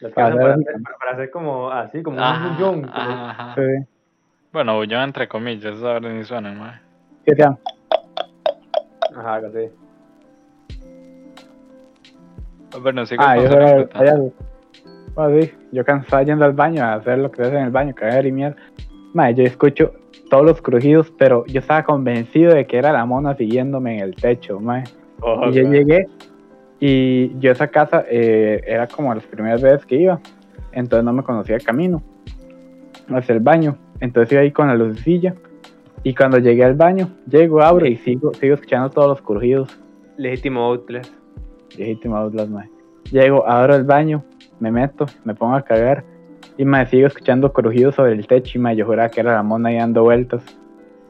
[0.00, 2.90] Lo que Para hacen para, hacer- para hacer como así, como Ajá, un bullón.
[2.92, 3.54] ajá, ajá.
[3.56, 3.86] Sí.
[4.52, 6.80] Bueno, bullón entre comillas, eso ahora ni suena, mae.
[7.24, 7.56] ¿Qué sea?
[9.16, 9.70] Ajá, algo así.
[12.80, 14.32] Bueno, sigo Ah, yo era payaso.
[15.14, 17.94] Bueno, sí, yo cansaba yendo al baño a hacer lo que hace en el baño,
[17.94, 18.56] cagar y mierda.
[19.12, 19.92] Mae, yo escucho
[20.32, 24.14] todos los crujidos, pero yo estaba convencido de que era la mona siguiéndome en el
[24.14, 24.84] techo, mae.
[25.20, 26.06] Oh, Y yo llegué
[26.80, 30.20] y yo esa casa eh, era como las primeras veces que iba,
[30.72, 32.02] entonces no me conocía el camino
[33.10, 35.34] hacia el baño, entonces iba ahí con la lucecilla
[36.02, 39.78] y cuando llegué al baño, llego, abro y sigo, sigo escuchando todos los crujidos.
[40.16, 41.12] Legítimo Outlast.
[41.76, 42.70] Legítimo Outlast, mae.
[43.10, 44.24] Llego, abro el baño,
[44.60, 46.04] me meto, me pongo a cagar
[46.56, 49.42] y me sigo escuchando crujidos sobre el techo y me yo juraba que era la
[49.42, 50.42] mona ahí dando vueltas.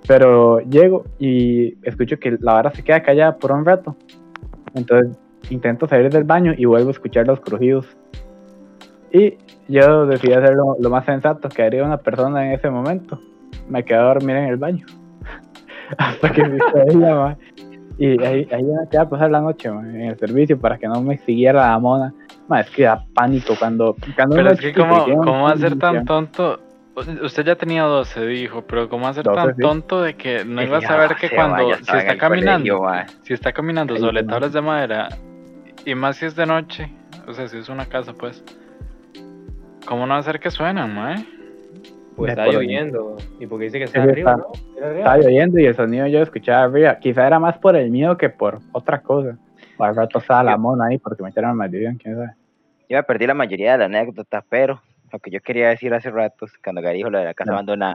[0.07, 3.97] Pero llego y escucho que la vara se queda callada por un rato.
[4.75, 5.17] Entonces
[5.51, 7.87] intento salir del baño y vuelvo a escuchar los crujidos.
[9.13, 9.37] Y
[9.69, 13.21] yo decidí hacer lo, lo más sensato que haría una persona en ese momento.
[13.69, 14.87] Me quedé a dormir en el baño.
[15.99, 17.37] Hasta que me ella.
[17.99, 20.89] Y ahí, ahí me quedé a pasar la noche mae, en el servicio para que
[20.89, 22.15] no me siguiera la mona.
[22.53, 23.97] Mae, es que da pánico cuando.
[24.15, 26.61] cuando Pero es que, chiquito ¿cómo, y tiene ¿cómo va a ser tan tonto?
[27.23, 29.63] Usted ya tenía 12, dijo, pero ¿cómo va a ser 12, tan sí.
[29.63, 33.07] tonto de que no iba a saber que cuando, ma, si está colegio, caminando, ma.
[33.23, 34.33] si está caminando sobre ma.
[34.33, 35.09] tablas de madera,
[35.87, 36.93] y más si es de noche,
[37.27, 38.45] o sea, si es una casa, pues,
[39.87, 41.25] ¿cómo no va a ser que suenan, mae?
[42.15, 43.17] Pues De está lloviendo.
[43.41, 44.77] Y porque dice que está Sí, arriba, está- ¿no?
[44.77, 44.99] Era arriba.
[45.01, 46.99] Estaba lloviendo y el sonido yo escuchaba arriba.
[46.99, 49.39] Quizá era más por el miedo que por otra cosa.
[49.79, 52.33] O al rato estaba la mona ahí porque me echaron maldición, quién sabe.
[52.93, 56.11] Yo me perdí la mayoría de la anécdota, pero lo que yo quería decir hace
[56.11, 57.57] rato, cuando Gary dijo lo de la casa No.
[57.57, 57.95] abandonada,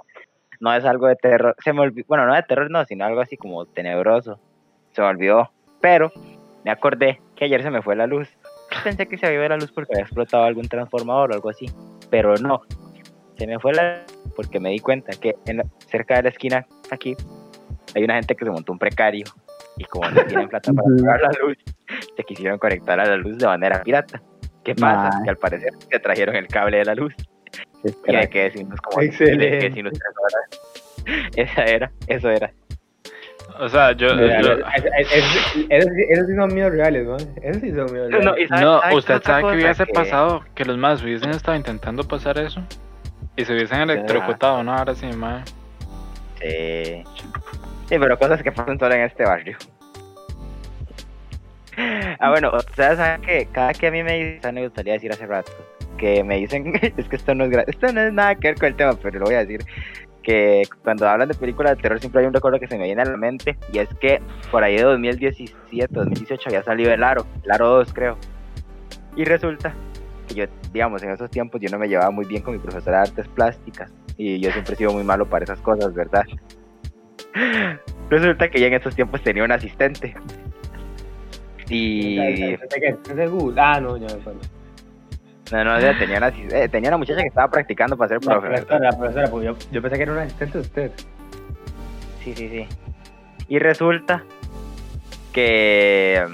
[0.60, 1.55] no es algo de terror.
[1.63, 4.39] Se me olvidó, bueno, no de terror, no, sino algo así como tenebroso.
[4.93, 6.12] Se me olvidó, pero
[6.65, 8.27] me acordé que ayer se me fue la luz.
[8.83, 11.67] Pensé que se había ido la luz porque había explotado algún transformador o algo así,
[12.10, 12.63] pero no.
[13.38, 14.03] Se me fue la
[14.36, 17.15] porque me di cuenta que en la- cerca de la esquina aquí
[17.93, 19.25] hay una gente que se montó un precario
[19.77, 21.55] y como no tienen plata para pagar la luz,
[22.15, 24.23] se quisieron conectar a la luz de manera pirata.
[24.67, 25.21] ¿Qué pasa?
[25.23, 27.13] Que al parecer se trajeron el cable de la luz
[28.06, 29.45] y hay que decirnos como Excelente.
[29.45, 31.32] hay que decirnos tres horas.
[31.38, 32.51] Esa era, eso era.
[33.60, 34.08] O sea, yo...
[34.10, 34.60] Esos
[35.69, 37.15] esos sí son míos reales, ¿no?
[37.41, 38.25] Esos sí son míos reales.
[38.25, 41.56] No, sabe- no, sabe usted sabe que hubiese que- pasado que los más hubiesen estado
[41.56, 42.62] intentando pasar eso
[43.38, 44.73] y se hubiesen electrocutado, ¿no?
[44.73, 45.43] Ahora sí, mae.
[46.41, 47.03] Sí.
[47.88, 49.58] Sí, pero cosas que pasan solo en este barrio.
[52.19, 55.27] Ah, bueno, ustedes saben que cada que a mí me dicen, me gustaría decir hace
[55.27, 55.51] rato,
[55.97, 58.67] que me dicen, es que esto no es, esto no es nada que ver con
[58.69, 59.61] el tema, pero lo voy a decir,
[60.23, 63.01] que cuando hablan de películas de terror siempre hay un recuerdo que se me viene
[63.01, 64.19] a la mente, y es que
[64.51, 68.17] por ahí de 2017, 2018 había salido el Aro, el Aro 2 creo,
[69.15, 69.73] y resulta
[70.27, 72.97] que yo, digamos, en esos tiempos yo no me llevaba muy bien con mi profesora
[72.97, 76.25] de artes plásticas, y yo siempre he sido muy malo para esas cosas, ¿verdad?
[78.09, 80.15] Resulta que ya en esos tiempos tenía un asistente.
[81.69, 82.17] Y.
[83.58, 84.39] Ah, no, ya me acuerdo.
[85.51, 88.47] no, no, tenía una, eh, tenía una muchacha que estaba practicando para ser La profe.
[88.47, 90.91] profesora, la profesora, yo, yo pensé que era un asistente de usted.
[92.23, 92.67] Sí, sí, sí.
[93.47, 94.23] Y resulta
[95.34, 96.25] que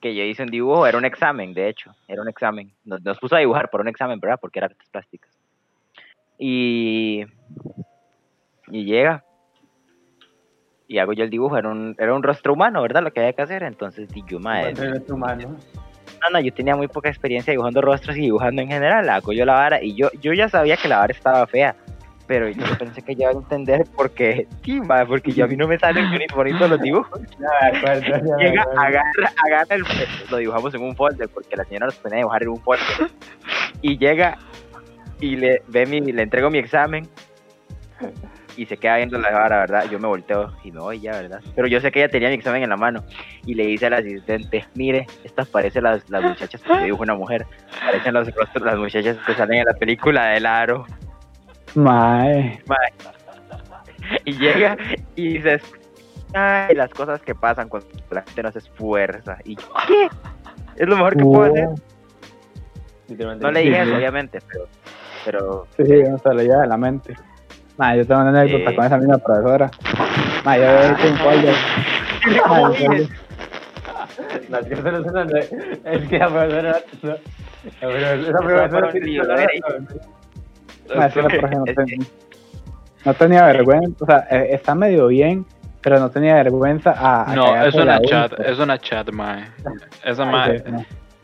[0.00, 2.70] que yo hice un dibujo, era un examen, de hecho, era un examen.
[2.84, 4.38] Nos, nos puso a dibujar por un examen, ¿verdad?
[4.40, 5.30] Porque era artes plásticas.
[6.38, 7.24] Y
[8.68, 9.24] y llega
[10.88, 13.02] y hago yo el dibujo, era un, era un rostro humano, ¿verdad?
[13.02, 14.74] Lo que había que hacer, entonces di yo, madre.
[16.22, 19.08] No, no, yo tenía muy poca experiencia dibujando rostros y dibujando en general.
[19.08, 21.76] Hago yo la vara y yo, yo ya sabía que la vara estaba fea.
[22.26, 24.46] Pero yo pensé que ya iba a entender por qué.
[24.64, 27.20] Sí, ma, porque yo a mí no me salen bien bonitos los dibujos.
[27.38, 29.84] Me acuerdo, Llega, agarra, agarra el.
[30.30, 33.10] Lo dibujamos en un folder porque la señora nos ponía a dibujar en un folder.
[33.82, 34.38] Y llega
[35.20, 37.08] y le, ve mi, le entrego mi examen
[38.56, 39.84] y se queda viendo la vara, ¿verdad?
[39.90, 41.40] Yo me volteo y me voy ya, ¿verdad?
[41.54, 43.04] Pero yo sé que ella tenía mi examen en la mano
[43.44, 47.46] y le dice al asistente, mire, estas parecen las, las muchachas que dibujo una mujer,
[47.84, 50.86] parecen los rostros las muchachas que salen en la película del aro.
[51.74, 52.62] Mae.
[54.24, 54.76] Y llega
[55.14, 55.62] y dices,
[56.34, 59.38] ay, las cosas que pasan cuando la gente no se esfuerza.
[59.44, 60.08] Y yo, ¿qué?
[60.76, 61.68] Es lo mejor que puedo hacer.
[63.08, 64.68] No le dije Sí, eso, obviamente, pero,
[65.24, 67.14] pero Sí, sí, no se de la mente.
[67.78, 68.76] Mae, yo tengo una anécdota Sí.
[68.76, 69.70] con esa misma profesora.
[70.44, 71.54] Mae, yo hecho un folder.
[72.48, 73.08] Mae.
[74.48, 75.38] No, es que eso no es una-
[75.92, 76.76] es que la profesora.
[77.02, 77.18] no, la profesora-
[77.66, 79.60] Esa Eso profesora fueron tiene líos, toda la ¿eh?
[79.62, 79.88] razón.
[80.96, 82.06] Mae, sí, la profe no, Es ten-
[83.04, 84.04] no tenía vergüenza.
[84.04, 85.44] O sea, eh, está medio bien,
[85.82, 87.30] pero no tenía vergüenza a.
[87.30, 89.44] a No, es una chat, es una chat, mae.
[90.04, 90.64] Esa mae, sí,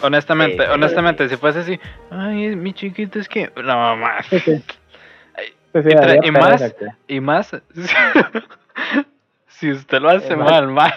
[0.02, 4.26] honestamente, Sí, honestamente, si fuese así, ay, mi chiquito es que, no, más.
[5.72, 5.90] Sí, sí.
[5.90, 6.74] Sí, y más-
[7.08, 7.50] Y más,
[9.48, 10.92] si usted lo hace mal, mae.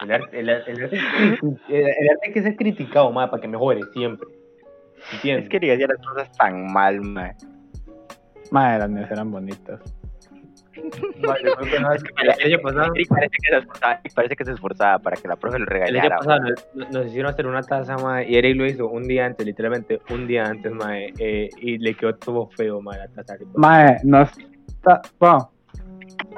[0.00, 0.96] El arte, el, arte- el arte,
[1.68, 4.28] el, arte hay que ser criticado, más para que mejore siempre.
[5.12, 5.44] ¿Entiendes?
[5.44, 7.34] Es que diga las cosas tan mal, man.
[8.50, 9.80] Mae, las mías eran bonitas.
[11.20, 14.98] Vale, que no, el, año pasado, parece que se esforzaba, Eric parece que se esforzaba
[14.98, 16.40] para que la profe lo el año pasado
[16.74, 20.00] nos, nos hicieron hacer una taza, mae, y Eric lo hizo un día antes, literalmente
[20.10, 23.36] un día antes, mae, eh, y le quedó todo feo, mae, la taza.
[23.54, 25.02] Mae, no está.
[25.18, 25.50] Bueno,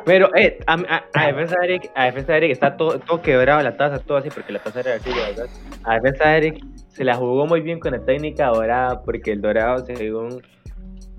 [0.04, 3.20] Pero, eh, a, a- a defensa de Eric, a defensa de Eric está todo, todo
[3.22, 5.48] quebrado la taza, todo así, porque la taza era así, ¿verdad?
[5.84, 9.40] A defensa de Eric se la jugó muy bien con la técnica dorada, porque el
[9.40, 10.42] dorado según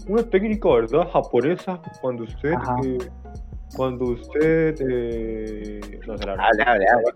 [0.07, 1.07] una técnica, ¿verdad?
[1.11, 2.97] Japonesa, cuando usted, eh,
[3.75, 6.45] cuando usted, eh, no sé la verdad.
[6.45, 7.11] Hable, hable, hable.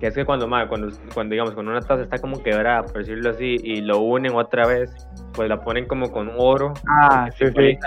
[0.00, 2.98] Que es que cuando, ma, cuando, cuando digamos, cuando una taza está como quebrada, por
[2.98, 4.90] decirlo así, y lo unen otra vez,
[5.32, 7.78] pues la ponen como con oro, ah, sí, sí.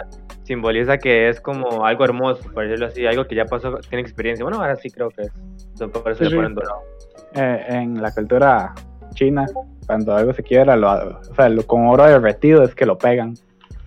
[0.44, 4.46] simboliza, que es como algo hermoso, por decirlo así, algo que ya pasó, tiene experiencia.
[4.46, 5.32] Bueno, ahora sí creo que es.
[5.92, 6.84] Por eso Sí, le ponen dorado.
[7.34, 8.74] Eh, en la cultura
[9.16, 9.46] china,
[9.88, 13.34] cuando algo se quiebra, lo, o sea, lo, con oro derretido es que lo pegan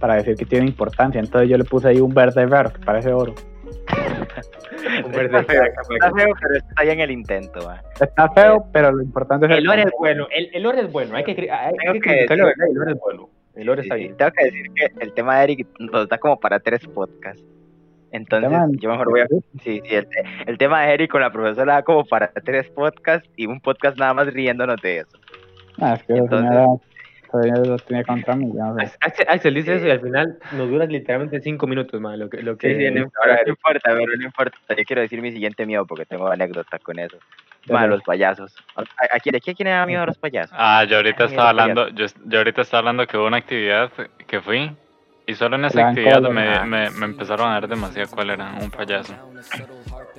[0.00, 1.20] para decir que tiene importancia.
[1.20, 3.34] Entonces yo le puse ahí un verde verde, parece oro.
[5.04, 7.80] Un verde Está feo, está feo, pero está bien el intento, man.
[8.00, 11.16] Está feo, pero lo importante es El oro es bueno, el, el oro es bueno,
[11.16, 12.24] hay que, hay Tengo que que.
[12.24, 14.16] El oro es bueno, el oro está sí, bien.
[14.16, 17.44] Tengo que decir que el tema de Eric nos da como para tres podcasts.
[18.12, 19.26] Entonces, yo mejor voy a.
[19.62, 20.08] Sí, sí, el,
[20.46, 23.98] el tema de Eric con la profesora da como para tres podcasts y un podcast
[23.98, 25.17] nada más riéndonos de eso.
[25.80, 26.66] Ah, es que Entonces- señora,
[27.32, 28.50] la señora lo tenía contra mí.
[28.54, 28.92] yo no sé.
[29.00, 32.18] Axel, Axel dice eso y al final nos dura literalmente cinco minutos más.
[32.18, 34.58] Lo que, lo que Sí, sí, no importa, no importa, pero no importa.
[34.70, 37.16] Yo quiero decir mi siguiente miedo porque tengo anécdotas con eso.
[37.70, 38.56] Más los payasos.
[38.76, 40.56] ¿A, a quién, ¿De qué quién le da miedo a los payasos?
[40.58, 43.90] Ah, yo ahorita estaba hablando, yo, yo ahorita estaba hablando que hubo una actividad
[44.26, 44.70] que fui
[45.26, 46.64] y solo en esa actividad cólera.
[46.64, 49.12] me, me, me empezaron a dar demasiado cuál era un payaso.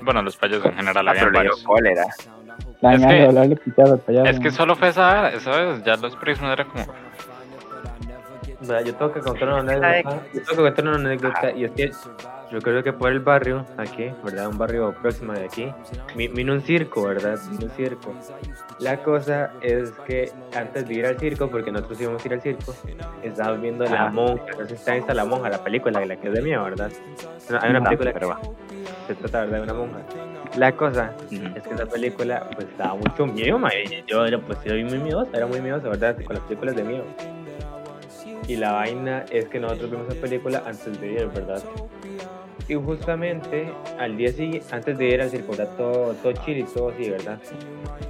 [0.04, 1.64] Bueno, los payasos en general, Ah, pero habían le dio varios.
[1.64, 2.04] cólera.
[2.82, 3.28] Es que-
[4.06, 4.30] payaso.
[4.30, 5.84] Es que solo fue esa, ¿sabes?
[5.84, 6.86] Ya los prismas era como...
[8.62, 10.22] Yo tengo que contar una anécdota.
[10.34, 11.92] Yo tengo que contar una anécdota y es que
[12.52, 14.48] yo creo que por el barrio, aquí, ¿verdad?
[14.48, 15.72] Un barrio próximo de aquí,
[16.16, 17.40] vi- vino un circo, ¿verdad?
[17.52, 18.14] Vino un circo.
[18.80, 22.42] La cosa es que antes de ir al circo, porque nosotros íbamos a ir al
[22.42, 22.76] circo,
[23.24, 24.10] estábamos viendo La.
[24.10, 24.44] Monja.
[24.60, 26.92] No sé si está La Monja, la película, la que es de miedo, ¿verdad?
[27.50, 28.42] Una- Hay una No, película pero que va.
[29.08, 29.58] se trata, ¿verdad?
[29.58, 30.00] De una monja.
[30.58, 31.44] La cosa Ujú.
[31.56, 33.70] es que esa película, pues, daba mucho miedo, ma,
[34.08, 36.18] Yo era, pues, yo muy miedosa, era muy miedosa, ¿verdad?
[36.24, 37.06] Con las películas de miedo.
[38.48, 41.64] Y la vaina es que nosotros vimos esa película antes de ir, ¿verdad?
[42.68, 45.70] Y justamente al día siguiente, antes de ir al ¿verdad?
[45.78, 47.40] todo, todo chill y todo así, ¿verdad?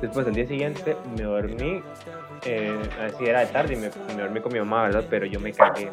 [0.02, 1.82] Después al día siguiente me dormí,
[2.45, 5.06] eh, así era de tarde y me, me dormí con mi mamá, ¿verdad?
[5.10, 5.91] Pero yo me cagué.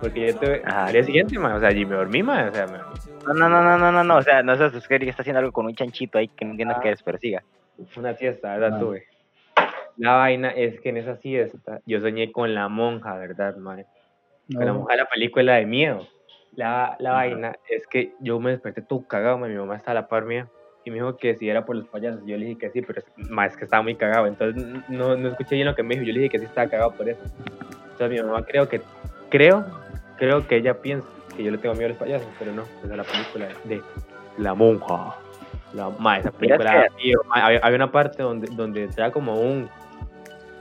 [0.00, 2.66] Porque yo tuve, al día siguiente, ma, o sea, y me dormí, ma, o sea,
[2.66, 3.03] me dormí.
[3.26, 5.38] No, no, no, no, no, no, no, o sea, no sé, es que está haciendo
[5.40, 6.80] algo con un chanchito ahí que no entiendo Ah.
[6.82, 7.42] qué es, pero siga.
[7.96, 8.74] Una fiesta, ¿verdad?
[8.76, 8.78] Ah.
[8.80, 9.06] Tuve.
[9.96, 13.86] La vaina es que en esa fiesta yo soñé con la monja, ¿verdad, madre?
[14.52, 14.78] Con la No.
[14.80, 16.06] monja de la película de miedo.
[16.56, 20.08] La, la vaina es que yo me desperté todo cagado, mi mamá estaba a la
[20.08, 20.48] par mía
[20.84, 22.20] y me dijo que si era por los payasos.
[22.26, 24.26] Yo le dije que sí, pero es, ma, es que estaba muy cagado.
[24.26, 26.06] Entonces no, no escuché bien lo que me dijo.
[26.06, 27.22] Yo le dije que sí estaba cagado por eso.
[27.92, 28.80] Entonces mi mamá creo que,
[29.30, 29.64] creo,
[30.18, 32.92] creo que ella piensa que yo le tengo miedo a los payasos, pero no, esa
[32.92, 33.82] es la película de
[34.38, 35.16] La Monja.
[35.72, 39.68] La, ma, esa película, miedo, ma, había, había una parte donde, donde traía como un,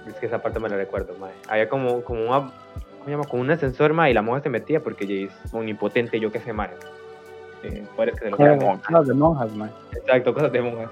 [0.08, 3.24] es que esa parte me la recuerdo, ma, había como, como una, ¿cómo se llama?
[3.26, 6.40] Como un ascensor, ma, y la monja se metía porque ella es omnipotente, yo qué
[6.40, 6.70] sé, ma.
[7.64, 9.72] Eh, que se lo Cosas de monjas, man.
[9.94, 10.90] Exacto, cosas de monjas.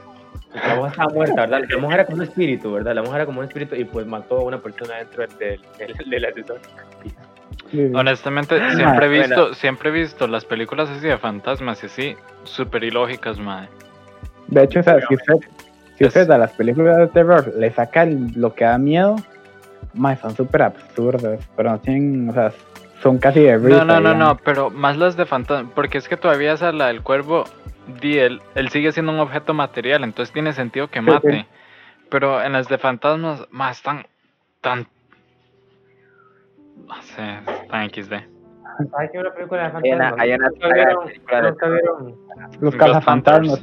[0.53, 1.61] La monja estaba muerta, ¿verdad?
[1.69, 2.95] La monja era como un espíritu, ¿verdad?
[2.95, 5.61] La monja era como un espíritu y pues mató a una persona dentro del, del,
[5.77, 6.59] del, del ascensor.
[7.71, 7.89] Sí.
[7.93, 9.23] Honestamente, siempre he bueno.
[9.23, 13.69] visto, siempre he visto las películas así de fantasmas y así, súper ilógicas, madre.
[14.47, 15.35] De hecho, o sea, si usted,
[15.97, 19.15] si Es- usted a las películas de terror le saca lo que da miedo,
[19.93, 22.51] mae, son súper absurdas, pero no tienen, o sea,
[23.01, 23.85] son casi de risa.
[23.85, 26.87] No, no, no, no, pero más las de fantasmas, porque es que todavía esa la
[26.87, 27.45] del cuervo,
[28.01, 31.31] di, él, él sigue siendo un objeto material, entonces tiene sentido que Sí, mate.
[31.31, 31.45] sí.
[32.09, 34.05] Pero en las de fantasmas, más están
[34.59, 34.87] tan...
[36.87, 37.39] No sé,
[37.69, 38.13] tan XD.
[38.97, 40.13] Hay que una película de fantasmas.
[40.19, 42.15] hay una ¿Nunca saga de vieron- películas de nunca vieron-
[42.61, 43.61] Los cazafantasmas.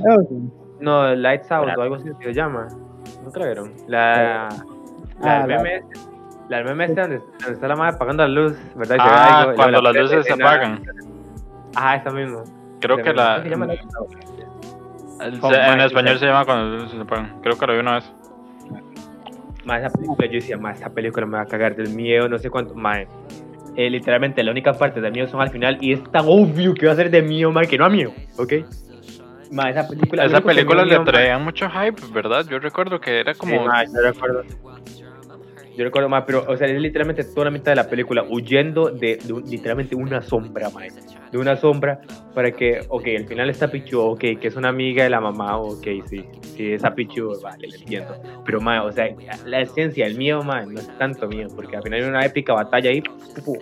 [0.81, 2.68] No, Lights Out o algo así se llama.
[3.24, 3.72] ¿Nunca la vieron?
[3.88, 4.48] La,
[5.20, 5.98] la Ah, la- meme este.
[6.48, 8.96] La meme este donde, está la madre apagando la luz, ¿verdad?
[9.00, 10.83] Ah, cuando las luces se apagan.
[11.74, 12.42] Ajá, esa misma.
[12.81, 13.35] Creo que la...
[13.35, 14.12] ¿Cómo se llama Lights Out?
[15.20, 17.40] el- Con en español se llama cuando las luces se apagan.
[17.42, 18.12] Creo que lo vi una vez.
[19.68, 22.38] Ma, esa película, yo decía, ma, esa película me va a cagar del miedo, no
[22.38, 22.74] sé cuánto.
[22.74, 23.02] Ma,
[23.76, 26.87] eh, literalmente, la única parte de miedo son al final y es tan obvio que
[26.87, 28.54] va a ser de miedo, ma, que no a miedo, ¿ok?
[29.52, 30.24] Ma, esa película.
[30.24, 32.46] Esa película le traía mucho hype, ¿verdad?
[32.48, 33.52] Yo recuerdo que era como...
[33.52, 34.42] Sí, ma, yo recuerdo.
[35.76, 38.88] Yo recuerdo más, pero, o sea, es literalmente toda la mitad de la película huyendo
[38.88, 40.81] de, de literalmente una sombra, ma,
[41.31, 42.01] de una sombra
[42.35, 45.59] para que, ok, al final está Pichu, ok, que es una amiga de la mamá,
[45.59, 48.14] ok, sí, sí, esa Pichu, vale, le entiendo.
[48.45, 49.09] Pero, ma, o sea,
[49.45, 52.55] la esencia, el miedo, ma, no es tanto miedo, porque al final hay una épica
[52.55, 53.59] batalla ahí, pu, pu,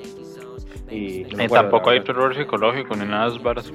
[0.91, 3.73] y, no acuerdo, tampoco hay terror psicológico ni nada de varas.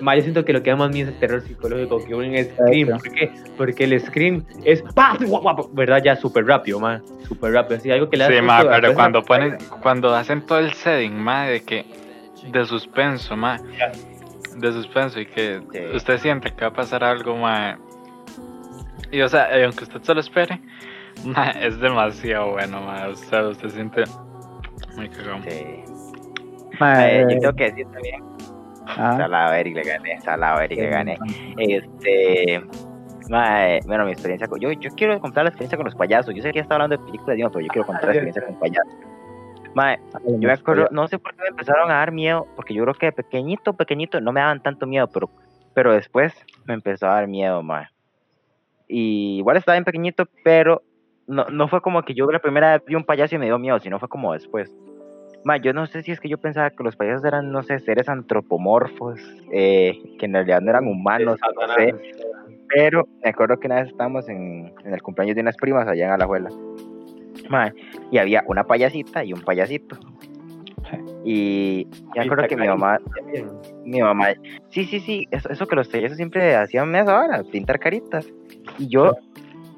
[0.00, 2.36] Ma, yo siento que lo que da más miedo es el terror psicológico que un
[2.36, 2.98] scream.
[2.98, 3.30] ¿Por qué?
[3.56, 4.82] Porque el scream es
[5.72, 6.02] ¿verdad?
[6.02, 7.02] Ya súper rápido, ma.
[7.28, 7.78] Súper rápido.
[7.78, 11.46] Así, algo que le Sí, ma, pero cuando ponen, cuando hacen todo el setting, ma,
[11.46, 11.84] de que,
[12.52, 13.58] de suspenso, ma,
[14.56, 15.96] de suspenso y que Sí.
[15.96, 17.78] usted siente que va a pasar algo, ma,
[19.10, 20.60] y o sea, eh, aunque usted se lo espere,
[21.24, 24.04] ma, es demasiado bueno, ma, o sea, usted siente
[24.96, 25.38] muy cagado.
[25.48, 25.84] Sí.
[26.80, 28.22] Mae, Eh, yo eh, tengo que decir también,
[28.86, 29.16] ajá.
[29.16, 31.18] salado Eric le gané, salado Eric le gané.
[31.58, 32.62] Este,
[33.30, 36.34] mae, bueno, mi experiencia con, yo, yo quiero contar la experiencia con los payasos.
[36.34, 38.44] Yo sé que ya está hablando de películas, Dios, pero yo quiero contar la experiencia
[38.46, 38.94] con payasos.
[39.76, 42.82] Mae, yo me acuerdo, no sé por qué me empezaron a dar miedo, porque yo
[42.84, 45.28] creo que de pequeñito, pequeñito, no me daban tanto miedo, pero,
[45.74, 46.32] pero después
[46.64, 47.88] me empezó a dar miedo, mae.
[48.88, 50.82] Y igual estaba bien pequeñito, pero
[51.26, 53.58] no, no fue como que yo la primera vez vi un payaso y me dio
[53.58, 54.74] miedo, sino fue como después.
[55.44, 57.78] Ma, yo no sé si es que yo pensaba que los payasos eran, no sé,
[57.80, 59.20] seres antropomorfos,
[59.52, 61.94] eh, que en realidad no eran humanos, no sé.
[62.74, 66.06] Pero me acuerdo que una vez estábamos en, en el cumpleaños de unas primas allá
[66.06, 66.48] en Alajuela.
[67.48, 67.72] Ma,
[68.10, 69.98] y había una payasita y un payasito.
[71.24, 73.00] Y me acuerdo que mi mamá,
[73.84, 74.28] mi mamá,
[74.70, 78.32] sí, sí, sí, eso, eso que los payasos siempre hacían eso ahora, pintar caritas.
[78.78, 79.16] Y yo,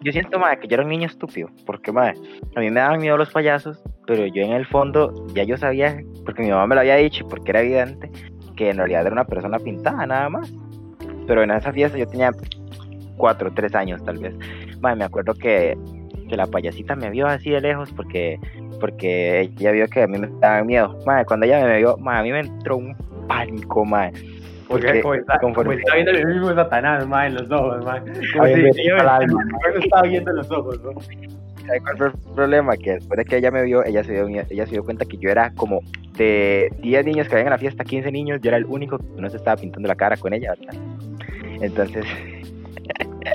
[0.02, 2.14] yo siento, madre, que yo era un niño estúpido, porque, madre,
[2.54, 5.98] a mí me daban miedo los payasos, pero yo en el fondo ya yo sabía,
[6.26, 8.10] porque mi mamá me lo había dicho, porque era evidente,
[8.54, 10.52] que en realidad era una persona pintada, nada más.
[11.26, 12.30] Pero en esa fiesta yo tenía
[13.16, 14.34] cuatro, tres años tal vez.
[14.80, 15.78] Madre, me acuerdo que,
[16.28, 18.38] que la payasita me vio así de lejos, porque
[18.80, 20.96] porque ella vio que a mí me daba miedo.
[21.04, 22.94] Mae, cuando ella me vio, mae, a mí me entró un
[23.26, 24.12] pánico, mae.
[24.68, 28.00] Porque como está, como conforme- está viendo el mismo Satanás, ma, en los ojos, ma.
[28.00, 28.96] Como si yo
[29.82, 30.92] estaba viendo en los ojos, ¿no?
[31.66, 32.76] ¿Sabe cuál fue el problema?
[32.76, 35.16] Que después de que ella me vio, ella se dio, ella se dio cuenta que
[35.18, 35.80] yo era como
[36.16, 39.20] de 10 niños que habían en la fiesta, 15 niños, yo era el único que
[39.20, 40.80] no se estaba pintando la cara con ella, ¿verdad?
[41.60, 42.04] Entonces,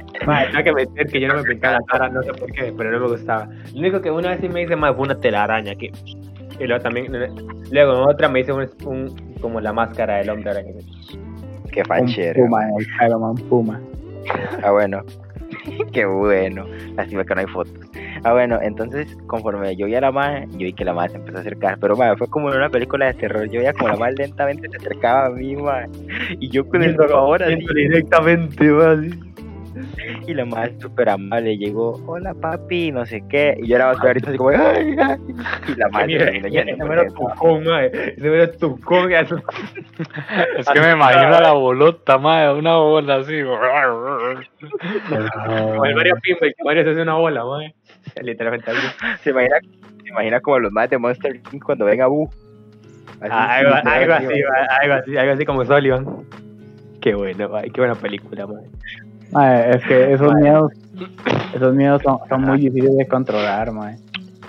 [0.28, 2.74] Ma, tengo que meter que yo no me pintaba la cara, no sé por qué,
[2.78, 3.48] pero no me gustaba.
[3.74, 5.92] Lo único que una vez sí me hice más fue una telaraña, que...
[6.60, 7.12] Y luego también,
[7.72, 10.72] luego en otra me hice un, un- como la máscara del hombre araña.
[11.72, 12.44] qué Un fachero.
[12.44, 13.82] puma, el Iron Man puma.
[14.64, 15.02] Ah, bueno.
[15.92, 16.66] Qué bueno.
[16.96, 17.74] Lástima que no hay fotos.
[18.24, 21.18] Ah, bueno, entonces, conforme yo vi a la madre, yo vi que la madre se
[21.18, 21.78] empezó a acercar.
[21.80, 23.46] Pero, madre, fue como en una película de terror.
[23.50, 25.90] Yo veía como la madre lentamente se acercaba a mí, madre.
[26.40, 27.56] Y yo con el favor así.
[27.76, 29.10] directamente, ma, así.
[30.28, 33.58] Y la madre súper amable llegó, hola papi, no sé qué.
[33.62, 35.18] Y yo era más clarito así como, ay, ay.
[35.68, 39.12] Y la madre se terminó yendo Ese tucón, ma, ese mero tucón.
[39.12, 43.42] Es que me imagino a la bolota, madre, una bola así.
[45.10, 47.60] Como el Mario Pinball, que Mario se hace una bola, ma.
[48.22, 48.84] Literalmente algo.
[49.22, 49.58] se imagina,
[50.04, 51.64] se imagina como los madres de Monster Inc.
[51.64, 52.30] cuando ven a Boo.
[53.22, 54.26] Así, Ah, algo, sí, algo así,
[54.82, 56.06] algo así, algo así como Sullivan.
[57.02, 58.60] Qué bueno, qué buena película, ma.
[59.34, 60.72] Mae, es que esos miedos,
[61.54, 63.98] esos miedos son, son muy difíciles de controlar, mae.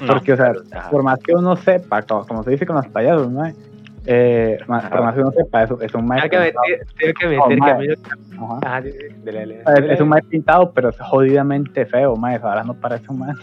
[0.07, 0.91] Porque, o sea, Ajá.
[0.91, 3.55] por más que uno sepa, como, como se dice con los payasos, mae,
[4.07, 6.87] eh, ma- por más que uno sepa, eso es un Tengo mae que pintado, meter,
[6.99, 7.29] tengo que
[9.67, 13.39] Es, es un mae pintado, pero es jodidamente feo, mae, eso ahora no parece humano.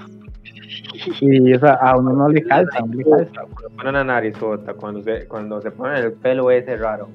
[1.19, 3.41] Y, o sea, a uno no le calza, no le calza.
[3.53, 7.07] Cuando pone una narizota, cuando se, cuando se pone el pelo ese raro.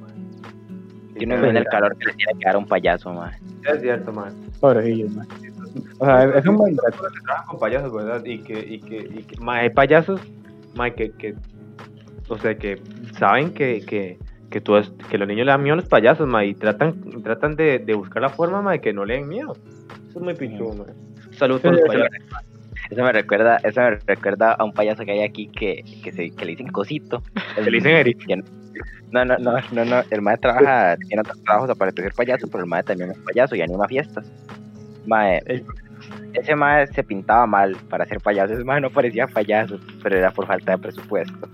[1.19, 3.33] Yo no imagino el calor que le tiene que dar a un payaso, man.
[3.73, 4.33] Es cierto, man.
[4.61, 5.27] Pobrecillos, mae.
[5.99, 6.83] O sea, es, es un buen que
[7.25, 8.25] trabajan con payasos, ¿verdad?
[8.25, 10.21] Y que, y que, y que, ma, hay payasos,
[10.75, 11.35] ma, que, que,
[12.29, 12.81] o sea, que
[13.19, 14.19] saben que, que,
[14.51, 16.95] que, tú es- que los niños le dan miedo a los payasos, ma, y tratan,
[17.23, 19.53] tratan de, de buscar la forma, ma, de que no le den miedo.
[20.09, 20.85] Eso es muy pichudo, ma.
[21.33, 22.17] Saludos a los Sí, payasos.
[22.91, 26.31] Eso me recuerda, eso me recuerda a un payaso que hay aquí que, que, se,
[26.31, 27.21] que le dicen cosito.
[27.57, 28.25] Que le dicen Eric.
[28.27, 28.43] Que
[29.11, 30.03] no- No, no, no, no.
[30.11, 33.19] El maestro trabaja, tiene otros trabajos aparte de ser payaso, pero el maestro también es
[33.25, 34.31] payaso y anima fiestas.
[35.07, 35.43] Mae,
[36.35, 38.55] ese maestro se pintaba mal para ser payaso.
[38.55, 41.49] Ese maestro no parecía payaso, pero era por falta de presupuesto.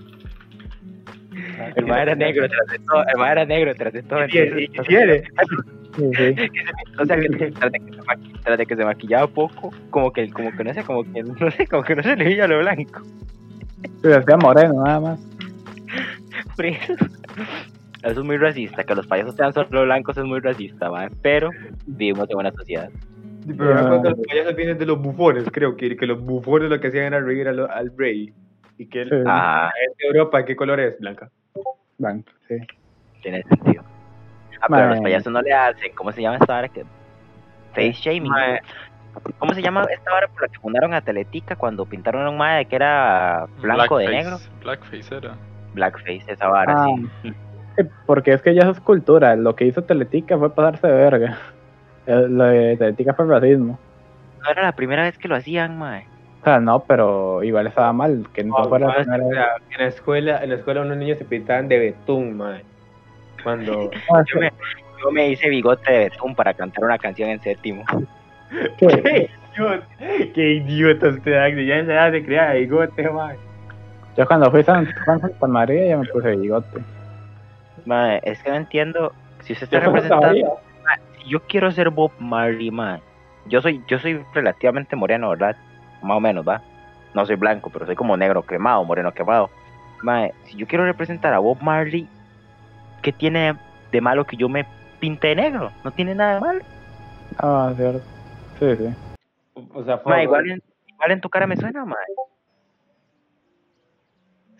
[1.75, 2.99] El maestro era negro tras de todo.
[3.07, 4.19] El maestro era negro tras de todo.
[4.23, 5.23] entonces- ¿Y quiere?
[5.95, 6.35] Sí, sí.
[6.99, 10.11] O sea, que tras de que, se maqui- tras de que se maquillaba poco, como
[10.11, 12.47] que, como que no sé, como que no sé, como que no se le veía
[12.47, 13.03] lo blanco.
[14.01, 15.19] Se hacía moreno, nada más.
[18.03, 21.09] Eso es muy racista, que los payasos sean solo blancos es muy racista, ¿vale?
[21.21, 21.49] pero
[21.85, 22.89] vivimos en una sociedad.
[23.45, 26.69] Sí, pero ahora cuando los payasos vienen de los bufones, creo que, que los bufones
[26.69, 28.33] lo que hacían era reír al, al rey.
[28.77, 29.15] Y que el, Sí.
[29.25, 30.99] Ah, de Europa, ¿qué color es?
[30.99, 31.29] Blanca.
[31.97, 32.55] Blanco, sí.
[33.21, 33.83] tiene sentido.
[34.61, 36.85] Ah, pero los payasos no le hacen, ¿cómo se llama esta hora que
[37.73, 38.31] face shaming?
[39.37, 42.37] ¿Cómo se llama esta hora por la que fundaron a Teletica cuando pintaron a un
[42.37, 44.39] mae que era blanco de negro?
[44.61, 45.37] Blackface era.
[45.73, 46.87] Blackface, esa vara, Ah.
[47.21, 47.33] sí.
[48.05, 49.35] Porque es que ya eso es cultura.
[49.35, 51.37] Lo que hizo Teletica fue pasarse de verga.
[52.05, 53.79] Eh, Lo de Teletica fue racismo.
[54.43, 56.05] No era la primera vez que lo hacían, mae.
[56.41, 58.27] O sea, no, pero igual estaba mal.
[58.33, 59.37] Que no No, fuera la primera o vez.
[59.71, 62.61] en la escuela, en la escuela unos niños se pintaban de betún, mae.
[63.41, 64.51] Cuando Ah, Yo me,
[65.01, 67.85] yo me hice bigote de betún para cantar una canción en séptimo.
[68.77, 69.87] qué idiota,
[70.35, 73.37] qué idiota usted, Agni, ya se hace crear bigote, mae.
[74.17, 76.83] Yo cuando fui a San, Juan Santa María ya me puse bigote.
[77.85, 79.11] Mae, es que no entiendo.
[79.41, 80.59] Si usted está Yo representando.
[81.27, 83.01] yo quiero ser Bob Marley, mae.
[83.47, 85.55] Yo soy, yo soy relativamente moreno, ¿verdad?
[86.01, 86.61] Más o menos, ¿va?
[87.13, 89.49] No soy blanco, pero soy como negro quemado, moreno quemado.
[90.01, 92.07] Mae, si yo quiero representar a Bob Marley,
[93.01, 93.55] ¿qué tiene
[93.91, 94.65] de malo que yo me
[94.99, 95.71] pinte de negro?
[95.83, 96.61] No tiene nada de malo.
[97.39, 98.01] Ah, cierto.
[98.59, 98.95] Sí, sí.
[99.73, 101.97] O sea, fue igual en, igual en tu cara me suena, mae.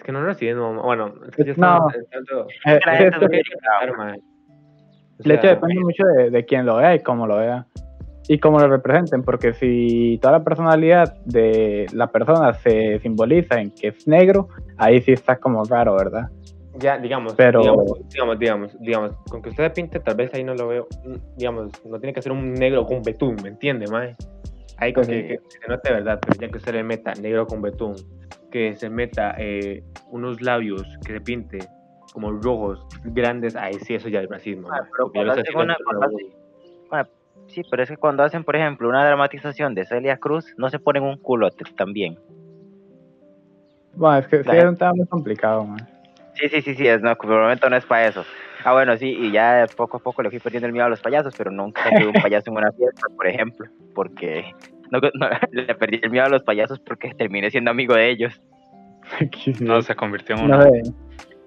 [0.04, 1.88] Es que no lo siguen, no, bueno, es que ya No.
[1.95, 4.18] entrando- Eh, es que muy Claro, mae.
[4.20, 7.66] O el hecho depende mucho de, de quién lo vea y cómo lo vea.
[8.28, 13.72] Y cómo lo representen, porque si toda la personalidad de la persona se simboliza en
[13.72, 16.28] que es negro, ahí sí está como raro, ¿verdad?
[16.80, 20.54] Ya, digamos, Pero- digamos, digamos, digamos, digamos, con que usted pinte, tal vez ahí no
[20.54, 24.18] lo veo, mm, digamos, no tiene que ser un negro con betún, ¿me entiende, mae?
[24.80, 25.12] Ahí con Sí.
[25.12, 27.95] que, que se note de verdad, pero ya que usted le meta negro con betún,
[28.54, 31.68] que se meta eh, unos labios, que se pinte
[32.12, 34.70] como rojos, grandes, ahí sí, eso ya es racismo.
[34.70, 36.18] Pero cuando hacen una- cuando otro
[36.91, 37.06] Mae,
[37.47, 40.78] sí, pero es que cuando hacen, por ejemplo, una dramatización de Celia Cruz, no se
[40.78, 42.16] ponen un culote también.
[43.95, 45.84] Bueno, es que sí La es un tema muy complicado, mae.
[46.36, 48.24] Sí, sí, sí, sí, es, no, por el momento no es para eso.
[48.64, 51.01] Ah, bueno, sí, y ya poco a poco le fui perdiendo el miedo a los
[51.01, 54.45] payasos, pero nunca tuve un payaso en una fiesta, por ejemplo, porque
[54.92, 58.42] no, no, le perdí el miedo a los payasos porque terminé siendo amigo de ellos.
[59.60, 60.64] No, se convirtió en No uno.
[60.64, 60.82] sé,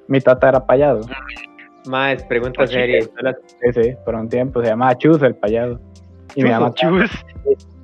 [0.09, 1.09] mi tata era payaso.
[1.89, 3.01] Más, pregunta Oye, seria.
[3.03, 5.81] solo- Sí, sí, por un tiempo se llamaba Chus el payaso.
[6.35, 7.11] Y mi mamá, Chus.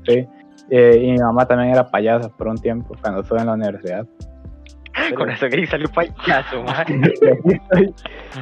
[0.06, 0.26] sí,
[0.70, 4.06] eh, y mi mamá también era payasa por un tiempo cuando estuve en la universidad.
[5.16, 6.84] Con eso que salió payaso, man.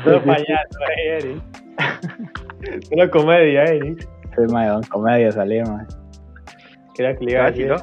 [0.03, 1.43] Solo payaso, eh, Eric.
[2.89, 4.09] Solo comedia, Eric.
[4.35, 5.87] soy mae, don comedia salir, mae.
[7.01, 7.75] Creo que le iba a decir.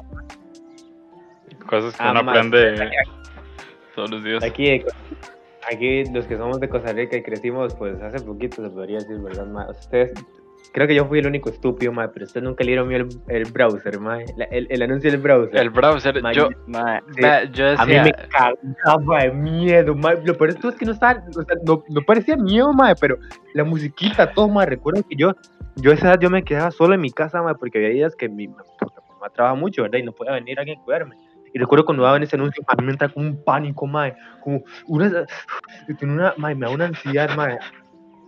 [1.66, 2.72] Cosas que Ah, uno aprende
[3.96, 4.44] todos los días.
[4.44, 4.84] Aquí,
[5.68, 9.18] aquí los que somos de Costa Rica y crecimos, pues hace poquito se podría decir,
[9.18, 9.66] ¿verdad, ma?
[9.68, 10.12] Ustedes,
[10.72, 13.98] creo que yo fui el único estúpido, ma, pero ustedes nunca leyeron el, el browser,
[13.98, 14.18] ma.
[14.36, 15.56] La- el, el anuncio del browser.
[15.60, 17.22] El browser, Ma, yo, Ma, Sí.
[17.52, 18.12] yo A mí decía, me
[18.82, 20.12] cagaba de miedo, ma.
[20.14, 23.18] Lo peor es que no estaba, o sea, no, no parecía miedo, ma, pero
[23.52, 24.64] la musiquita, todo, ma.
[24.64, 25.32] Recuerdo que yo,
[25.74, 28.14] yo a esa edad yo me quedaba solo en mi casa, ma, porque había días
[28.16, 28.48] que mi,
[29.28, 29.98] mamá trabaja mucho, ¿verdad?
[29.98, 31.16] Y no podía venir alguien a cuidarme.
[31.52, 34.12] Y recuerdo cuando daban ese anuncio, a mí me entra como un pánico, ma,
[34.42, 35.24] como una,
[36.02, 37.56] una, ma, me da una ansiedad, ma.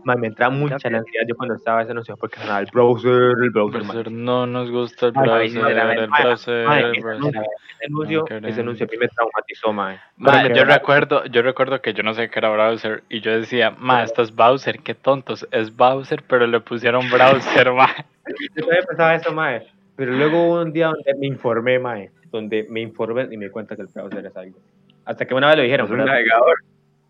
[0.03, 3.35] Ma, me entraba mucha la ansiedad yo cuando estaba ese anuncio, porque sonaba el browser,
[3.43, 7.37] el browser, browser, no nos gusta el browser, sinceramente, el ma, browser, el ese browser.
[7.37, 10.03] anuncio, ese anuncio, No ese anuncio a mí me traumatizó, ma.
[10.17, 13.39] Ma, Pero yo recuerdo, yo recuerdo que yo no sé qué era browser y yo
[13.39, 17.91] decía, ma, esto es Bowser, qué tontos, es Bowser, pero le pusieron browser, ma.
[18.27, 19.67] Yo también pensaba eso, mae.
[20.01, 22.11] Pero luego hubo un día donde me informé, mae.
[22.33, 24.59] Donde me informé y me di cuenta que el browser es algo.
[25.05, 25.85] Hasta que una vez lo dijeron.
[25.85, 26.55] es un navegador.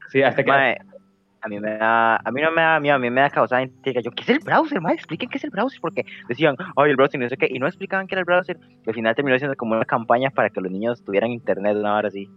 [0.09, 0.51] Sí, hasta que.
[0.51, 0.77] Mae,
[1.43, 3.63] a mí me da, a mí no me da miedo, a mí me da causada
[3.63, 4.01] intriga.
[4.01, 4.95] Yo, ¿qué es el browser, mae?
[4.95, 7.61] Expliquen qué es el browser, porque decían, ay, el browser, y no sé qué, y
[7.61, 8.59] no explicaban qué era el browser.
[8.85, 11.95] Y al final terminó siendo como una campaña para que los niños tuvieran internet una
[11.95, 12.29] hora así.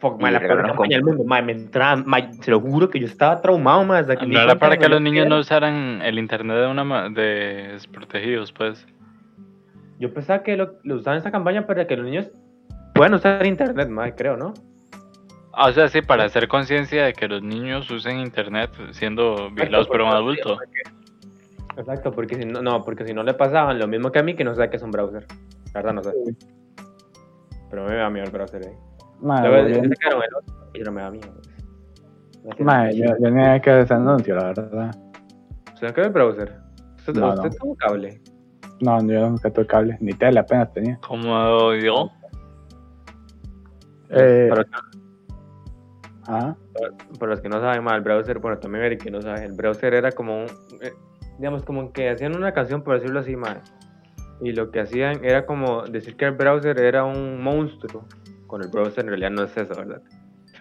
[0.00, 1.40] Fuck, mae, la peor campaña del mundo, mae.
[1.42, 2.04] Me entraba.
[2.42, 4.00] Se lo juro que yo estaba traumado, mae.
[4.02, 6.66] Hasta que me No era para que lo los niños no usaran el internet de
[6.66, 8.86] una ma- de desprotegidos, pues.
[10.02, 12.28] Yo pensaba que lo, lo usaban esa campaña para que los niños
[12.92, 14.52] puedan usar internet, mae, creo, ¿no?
[15.52, 19.86] Ah, O sea, sí, para hacer conciencia de que los niños usen internet siendo vigilados
[19.86, 20.58] por un adulto.
[21.76, 24.34] Exacto, porque si no, no, porque si no le pasaban lo mismo que a mí,
[24.34, 25.24] que no sabe qué es un browser.
[25.72, 26.12] La verdad, no sé.
[27.70, 28.76] Pero a mí me da miedo el browser, eh.
[29.20, 31.32] Mae, Luego, se quedaron el otro y no me da miedo.
[32.58, 34.90] mae, yo, yo ni idea que es ese anuncio, la verdad.
[35.74, 36.56] ¿Usted qué es el browser?
[36.98, 37.54] ¿Usted, No, usted no.
[37.60, 38.20] tuvo cable?
[38.82, 40.98] No, yo nunca tuve cable, ni tele apenas tenía.
[41.06, 42.10] Como yo.
[44.10, 44.66] Eh, Para,
[46.26, 46.56] ah,
[47.18, 49.52] para los que no saben más, el browser, bueno, también Eric que no sabe, el
[49.52, 50.46] browser era como un,
[50.80, 50.92] eh,
[51.38, 53.58] digamos, como que hacían una canción, por decirlo así, mae.
[54.40, 58.04] Y lo que hacían era como decir que el browser era un monstruo.
[58.48, 60.02] Con el browser en realidad no es eso, ¿verdad?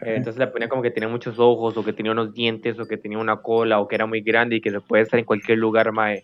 [0.03, 2.85] Eh, entonces le ponía como que tenía muchos ojos, o que tenía unos dientes, o
[2.85, 5.25] que tenía una cola, o que era muy grande y que se puede estar en
[5.25, 6.21] cualquier lugar, mae.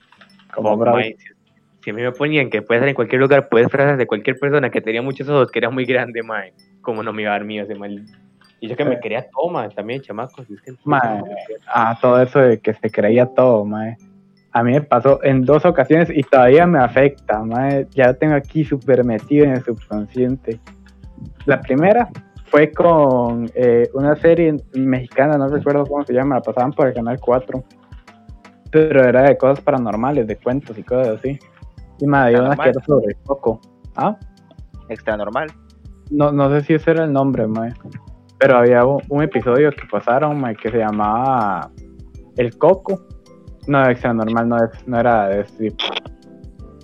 [0.54, 1.37] como mae, Si,
[1.88, 4.38] si a mí me ponían que puede estar en cualquier lugar, puedes frases de cualquier
[4.38, 6.52] persona que tenía muchos ojos, que era muy grande, mae.
[6.82, 8.04] Como no me iba a dar miedo ese mal.
[8.60, 10.50] Y yo que me quería todo, mae, también, chamacos.
[10.50, 11.22] y es que- Mae,
[11.74, 13.96] ah, todo eso de que se creía todo, mae.
[14.52, 17.88] A mí me pasó en dos ocasiones y todavía me afecta, mae.
[17.92, 20.60] Ya lo tengo aquí súper metido en el subconsciente.
[21.46, 22.10] La primera
[22.48, 26.94] fue con eh, una serie mexicana, no recuerdo cómo se llama, la pasaban por el
[26.94, 27.64] canal 4.
[28.72, 31.40] Pero era de cosas paranormales, de cuentos y cosas así.
[32.00, 33.60] Y me dio una era sobre Coco.
[33.96, 34.18] ¿Ah?
[34.90, 35.52] Extra normal.
[36.12, 37.74] No, no sé si ese era el nombre, mae.
[38.40, 41.70] Pero había un, episodio que pasaron, mae, que se llamaba
[42.36, 43.02] El Coco.
[43.68, 45.84] No, extra normal, no, es- no era de ese tipo.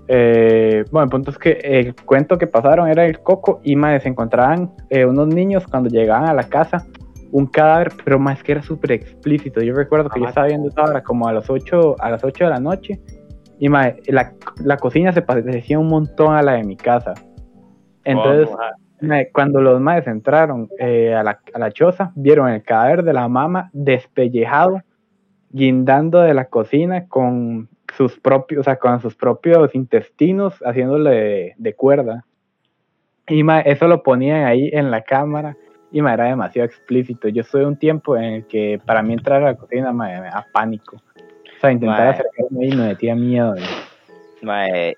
[0.07, 4.01] Eh, bueno, el punto es que el cuento que pasaron era El Coco y mae,
[4.01, 6.85] se encontraban eh, unos niños cuando llegaban a la casa
[7.31, 9.59] un cadáver, pero más que era súper explícito.
[9.61, 10.29] Yo recuerdo que yo Ajá.
[10.31, 13.01] estaba viendo esa hora como a las 8, a las 8 de la noche
[13.63, 17.13] y mae, la, la cocina se parecía un montón a la de mi casa.
[18.03, 18.53] Entonces,
[18.99, 23.13] Mae, Cuando los maes entraron eh, a, la, a la choza, vieron el cadáver de
[23.13, 24.81] la mamá despellejado,
[25.49, 31.53] guindando de la cocina con sus propios, o sea, con sus propios intestinos, haciéndole de,
[31.57, 32.25] de cuerda.
[33.29, 35.55] Y mae, eso lo ponían ahí en la cámara
[35.89, 37.29] y mae, era demasiado explícito.
[37.29, 40.45] Yo estuve un tiempo en el que para mí entrar a la cocina me da
[40.51, 40.97] pánico.
[41.63, 42.09] O sea, intentar Mae.
[42.09, 43.55] acercarme y me metía miedo.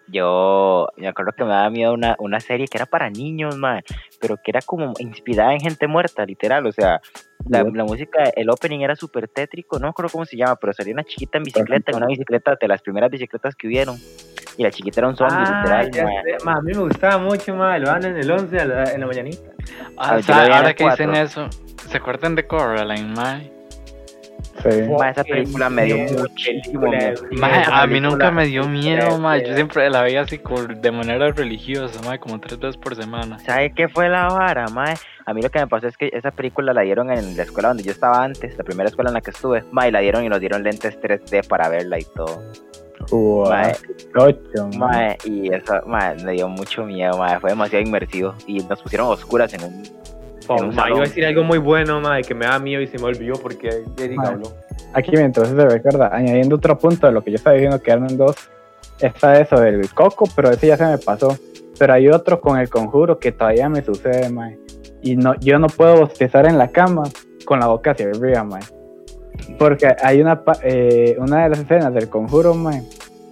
[0.08, 3.84] yo me acuerdo que me daba miedo una, una serie que era para niños, mae,
[4.20, 6.66] pero que era como inspirada en gente muerta, literal.
[6.66, 7.02] O sea,
[7.48, 10.74] la, la música, el opening era súper tétrico, no me acuerdo cómo se llama, pero
[10.74, 13.98] salía una chiquita en bicicleta, en una bicicleta de las primeras bicicletas que hubieron.
[14.58, 16.24] Y la chiquita era un zombie, Ah, literal, ya mae.
[16.24, 18.92] sé, ma, a mí me gustaba mucho, ma, lo dan en el 11 a la-
[18.92, 19.52] en la mañanita.
[19.98, 21.48] Ah, lo vi en ahora que dicen eso,
[21.90, 23.52] ¿se acuerdan de Coraline, mae?
[24.64, 24.82] Sí.
[24.98, 27.22] Ma, esa película me dio muchísimo miedo.
[27.72, 29.46] A mí nunca me dio miedo, mae.
[29.46, 30.40] Yo siempre la veía así
[30.80, 33.40] de manera religiosa, mae, como tres veces por semana.
[33.40, 34.96] ¿Sabe qué fue la vara, mae?
[35.26, 37.70] A mí lo que me pasó es que esa película la dieron en la escuela
[37.70, 39.64] donde yo estaba antes, la primera escuela en la que estuve.
[39.72, 42.42] Mae, la dieron y nos dieron lentes 3D para verla y todo.
[43.50, 43.76] Mae,
[44.16, 44.78] ocho, mae.
[44.78, 47.40] mae, y eso, mae, me dio mucho miedo, mae.
[47.40, 48.34] Fue demasiado inmersivo.
[48.48, 49.84] Y nos pusieron oscuras en un.
[50.48, 52.98] Oh, ma, iba a decir algo muy bueno, ma, que me da miedo y se
[52.98, 54.30] me olvidó porque Eric Ma.
[54.30, 54.52] habló.
[54.94, 58.16] Aquí mientras se recuerda, añadiendo otro punto de lo que yo estaba diciendo que eran
[58.18, 58.36] dos,
[59.00, 61.38] está eso del coco, pero ese ya se me pasó.
[61.78, 64.58] Pero hay otro con el conjuro que todavía me sucede, mae.
[65.02, 67.04] Y no, yo no puedo bostezar en la cama
[67.44, 68.62] con la boca hacia arriba, mae.
[69.60, 72.82] Porque hay una, eh, una de las escenas del conjuro, mae.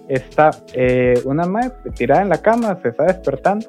[0.08, 3.66] Está eh, una mae tirada en la cama, se está despertando.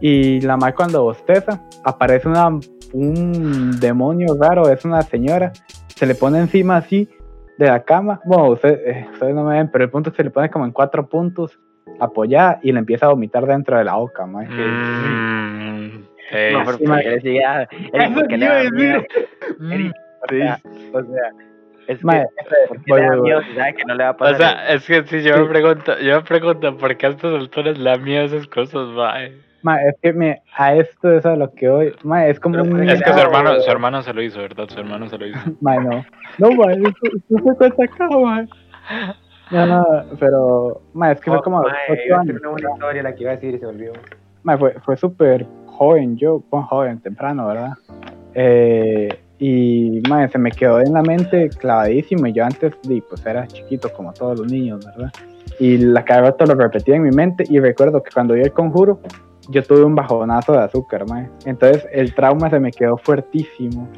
[0.00, 2.48] Y la mae cuando bosteza, aparece una,
[2.92, 5.52] un demonio raro, es una señora
[5.88, 7.08] se le pone encima así
[7.56, 8.20] de la cama.
[8.24, 10.70] Bueno, usted- eh, ustedes no me ven, pero el punto se le pone como en
[10.70, 11.58] cuatro puntos
[11.98, 14.46] apoyada y le empieza a vomitar dentro de la boca, mae.
[14.46, 17.02] Mm, eh, No, pero sí, ¿por mae.
[17.02, 19.02] qué le decía, Eric, ¿por qué le da miedo?
[19.72, 19.92] Eric,
[20.22, 20.60] o sea,
[20.92, 21.30] o sea,
[21.88, 22.26] es que, Mae,
[22.68, 24.36] ¿por qué voy, le da miedo si sabe que no le va a O pasar?
[24.36, 27.76] sea, es que si yo me pregunto, yo me pregunto por qué a estas alturas
[27.78, 29.32] le da miedo esas cosas, mae.
[29.62, 32.64] Mae, es que me, a esto es a lo que hoy, mae, es como Pero
[32.64, 33.22] un puede Es que su No.
[33.22, 34.68] hermano, su hermano se lo hizo, ¿verdad?
[34.68, 35.38] Su hermano se lo hizo.
[35.60, 36.04] Mae, no.
[36.38, 38.46] No, eso, eso fue cuenta acá, mae.
[39.50, 39.84] No, no,
[40.20, 42.40] pero, mae, es que fue Oh, como a los ma, ocho iba a ser años.
[42.42, 43.92] una buena historia la que iba a decir y se me olvidó.
[44.44, 47.72] Mae, fue, fue súper joven, yo, bueno, joven, temprano, ¿verdad?
[48.34, 49.08] Eh,
[49.40, 52.26] y, mae, se me quedó en la mente clavadísimo.
[52.26, 55.12] Y yo antes, di, pues era chiquito como todos los niños, ¿verdad?
[55.58, 57.44] Y la cada rato lo repetía en mi mente.
[57.48, 59.00] Y recuerdo que cuando vi el conjuro,
[59.48, 61.28] yo tuve un bajonazo de azúcar, mae.
[61.46, 63.88] Entonces el trauma se me quedó fuertísimo.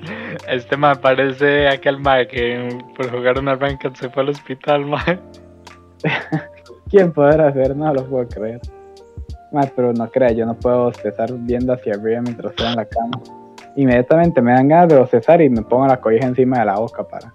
[0.48, 5.18] Este mae parece aquel mae que por jugar una ranked se fue al hospital, mae.
[6.90, 7.76] ¿Quién podrá hacer?
[7.76, 8.60] No lo puedo creer.
[9.52, 12.84] Mae, pero no crea, yo no puedo bostezar viendo hacia arriba mientras estoy en la
[12.84, 13.20] cama.
[13.74, 17.02] Inmediatamente me dan ganas de bostezar y me pongo la cobija encima de la boca
[17.02, 17.32] para,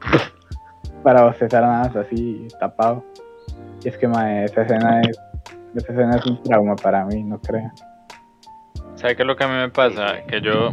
[1.04, 3.04] para bostezar nada más así tapado.
[3.84, 5.20] Y es que mae, esa escena es,
[5.76, 7.74] esa escena es un trauma para mí, no crea.
[9.06, 10.16] ¿Sabe qué es lo que a mí me pasa?
[10.28, 10.72] Que yo.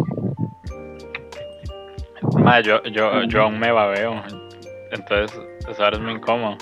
[2.39, 4.23] Mae, yo, yo, yo aún me babeo.
[4.91, 6.57] Entonces, eso ahora es muy incómodo.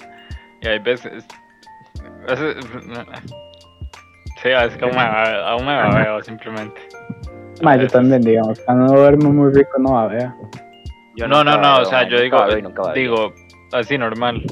[0.62, 1.24] Y hay veces.
[2.26, 2.56] veces-
[4.42, 6.80] sí, es que aún me, babeo, aún me babeo, simplemente.
[7.62, 7.92] Mae, yo Veces.
[7.92, 10.28] también, digamos, cuando no duermo muy rico no a ver.
[11.14, 12.94] Yo No, no, no, o babeo, sea, yo digo, babeo babeo.
[12.94, 13.32] digo,
[13.72, 14.42] así normal.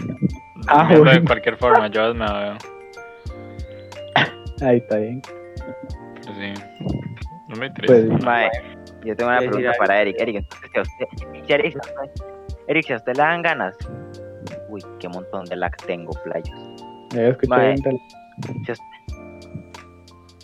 [0.69, 1.27] Ah, Durmiendo de bueno.
[1.27, 2.57] cualquier forma, yo a veces me babeo.
[4.63, 5.21] Ahí está bien.
[6.15, 6.55] Pero sí.
[7.49, 8.25] No me Pues, interesa.
[8.25, 8.51] Mae,
[9.05, 10.17] yo tengo una pregunta para Eric.
[10.21, 11.07] Eric, entonces, si a usted,
[11.47, 11.79] si Eric,
[12.67, 13.77] Eric, si a usted le dan ganas.
[14.69, 16.51] Uy, qué montón de lag tengo, playos.
[17.15, 17.77] Yo escuché Mae.
[17.77, 18.85] Si usted,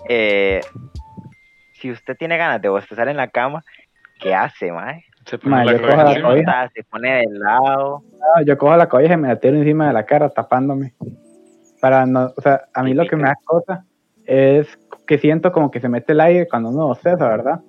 [0.09, 0.61] eh,
[1.75, 3.63] si usted tiene ganas de bostezar en la cama,
[4.21, 5.05] ¿qué hace, mae?
[5.27, 6.71] Se pone Mae, la yo cojo la cobija.
[6.75, 8.03] Se pone de lado.
[8.13, 10.95] No, yo cojo la cobija y me la tiro encima de la cara tapándome.
[11.81, 13.85] Para no, o sea, a mí lo que me da cosa
[14.27, 14.67] es
[15.07, 17.61] que siento como que se mete el aire cuando uno bosteza, ¿verdad?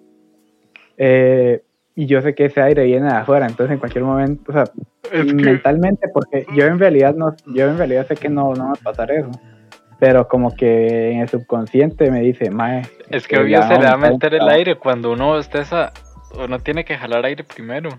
[0.98, 1.62] Eh,
[1.96, 4.64] y yo sé que ese aire viene de afuera, entonces en cualquier momento, o sea,
[5.12, 8.66] Es que- mentalmente, porque yo en realidad no, yo en realidad sé que no, no
[8.66, 9.32] va a pasar eso.
[9.98, 13.86] Pero como que en el subconsciente me dice, mae, Es que Eh, obvio se le
[13.86, 15.94] va a meter el aire cuando uno bosteza.
[16.38, 17.92] Uno tiene que jalar aire primero.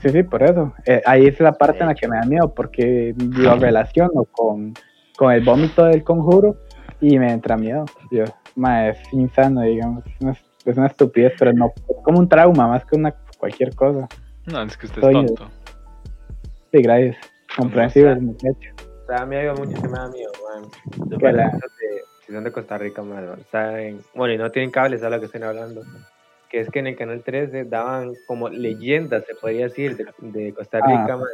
[0.00, 0.72] Sí, sí, por eso.
[0.86, 4.72] Eh, ahí es la parte en la que me da miedo, porque lo relaciono con,
[5.18, 6.56] con el vómito del conjuro
[7.00, 7.84] y me entra miedo.
[8.10, 8.24] Yo,
[8.54, 10.04] ma, es insano, digamos.
[10.06, 10.32] Es una,
[10.64, 14.08] es una estupidez, pero no, es como un trauma más que una cualquier cosa.
[14.46, 15.50] No, es que usted Soy- es tonto.
[16.72, 17.16] Sí, gracias.
[17.56, 18.70] Comprensible, muchacho.
[19.02, 20.70] O sea, a mí algo mucho que me da miedo, man.
[21.18, 21.60] ¿Qué la- de,
[22.26, 23.28] si son de Costa Rica, man.
[23.28, 25.82] o sea, en- bueno, y no tienen cables, es lo que estoy hablando.
[26.50, 30.52] Que es que en el canal 13 daban como leyendas, se podría decir, de, de
[30.54, 31.16] Costa Rica, Ah.
[31.16, 31.26] man.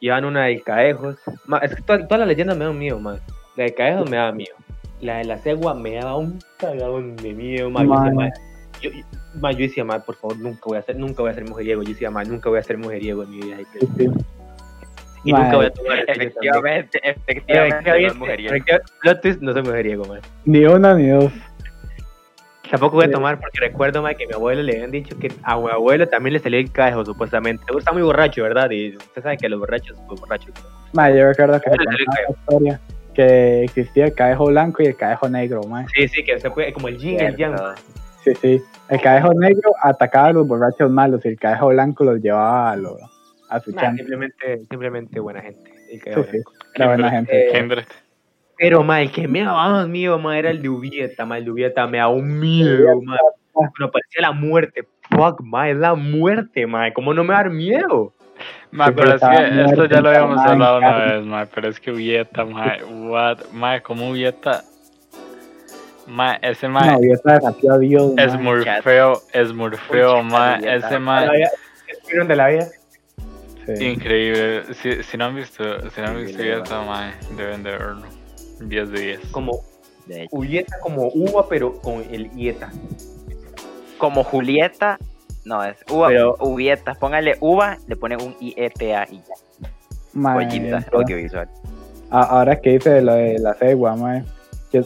[0.00, 1.18] Llevan una de Caejos.
[1.62, 3.18] Es que todas, todas las leyendas me dan miedo, man.
[3.56, 4.54] La de Caejos me da miedo.
[5.00, 7.86] La de la cegua me daba un cagadón de miedo, man.
[7.88, 8.28] Yo decía, ma,
[8.82, 9.04] yo, yo-
[9.40, 11.82] ma, yo decía, ma, por favor, nunca voy a ser, nunca voy a ser mujeriego.
[11.82, 13.56] Yo decía, ma, nunca voy a ser mujeriego en mi vida.
[13.72, 14.08] Sí, sí.
[15.24, 16.28] Y Ma, nunca voy a tomar también.
[16.28, 18.54] Efectivamente, efectivamente, no es mujeriego.
[18.54, 20.20] Efectivamente, plot twist, no soy mujeriego, man.
[20.44, 21.32] Ni una ni dos.
[22.70, 25.32] Tampoco voy a tomar porque recuerdo ma, que a mi abuelo le habían dicho que
[25.42, 27.64] a mi abuelo también le salía el cajo, supuestamente.
[27.64, 28.70] Seguro está muy borracho, ¿verdad?
[28.70, 30.54] Y usted sabe que los borrachos, pues borrachos.
[30.92, 32.02] Ma, yo recuerdo que contaba la
[32.38, 32.80] historia
[33.20, 35.86] que existía el cadejo blanco y el cadejo negro, ma.
[35.94, 37.54] Sí, sí, que se fue como el yin y el yang.
[38.24, 38.62] Sí, sí.
[38.88, 42.76] El cadejo negro atacaba a los borrachos malos y el cadejo blanco los llevaba a,
[42.76, 42.96] lo,
[43.50, 43.96] a su Nah, chan.
[43.96, 45.70] simplemente, simplemente buena gente.
[45.90, 46.38] el Sí,
[46.78, 47.48] buena gente.
[47.48, 47.84] Eh, Kindred.
[48.56, 51.38] Pero, ma, el que me daba más miedo, ma, era el de Ubieta, ma.
[51.38, 53.16] El de Ubieta me daba un miedo, ma.
[53.52, 54.86] Bueno, parecía la muerte.
[55.10, 56.90] Fuck, ma, es la muerte, ma.
[56.92, 58.14] ¿Cómo no me va a dar miedo?
[58.70, 61.90] Ma, pero es que esto ya lo habíamos hablado una vez, ma, pero es que
[61.92, 64.62] Ubieta, ma, what, ma, como Ubieta,
[66.06, 68.12] ma, ese ma No, estaba desafió a Dios.
[68.16, 68.42] es mae.
[68.42, 68.82] muy chat.
[68.82, 71.26] feo, es muy feo, chat, ma, ese ma,
[72.08, 72.68] ¿Vieron de la vida?
[73.66, 73.84] Sí.
[73.84, 78.02] increíble, si, si no han visto, si no han visto Ubieta, ma, deben de verlo,
[78.60, 79.20] 10 de 10.
[79.32, 79.60] Como.
[80.32, 82.70] Ubieta, como uva, pero con el Ieta.
[83.96, 84.98] Como Julieta,
[85.44, 86.94] no, es uva, Pero- Ubieta.
[86.94, 89.68] Póngale uva, le pone un IETA y ya.
[90.14, 91.48] Entonces, audiovisual.
[92.10, 94.24] ahora que dice lo de la cegua, mae,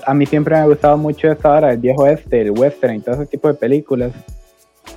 [0.07, 3.01] a mí siempre me ha gustado mucho esta hora del viejo este, el western y
[3.01, 4.13] todo ese tipo de películas.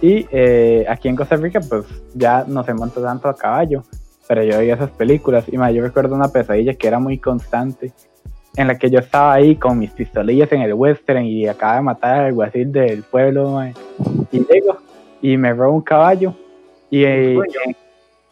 [0.01, 3.83] Y eh, aquí en Costa Rica, pues ya no se monta tanto a caballo,
[4.27, 7.93] pero yo veía esas películas y mae, yo recuerdo una pesadilla que era muy constante,
[8.57, 11.83] en la que yo estaba ahí con mis pistolillas en el western y acababa de
[11.83, 13.73] matar al alguacil del pueblo, mae,
[14.31, 14.77] y llego
[15.21, 16.33] y me robo un caballo
[16.89, 17.77] y eh, sueño?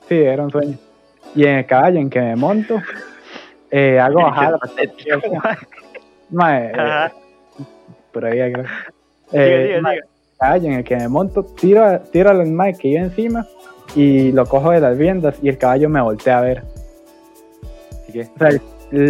[0.07, 0.77] sí, era un sueño.
[1.35, 2.81] Y en el caballo en que me monto,
[3.71, 4.53] eh, hago bajar
[6.29, 7.09] Mae, eh,
[8.11, 8.65] por ahí creo.
[9.31, 9.99] Eh, mae,
[10.39, 13.45] caballo en el que me monto, tiro, tiro al mae que iba encima
[13.95, 16.63] y lo cojo de las riendas y el caballo me voltea a ver.
[18.09, 18.61] O sea, el,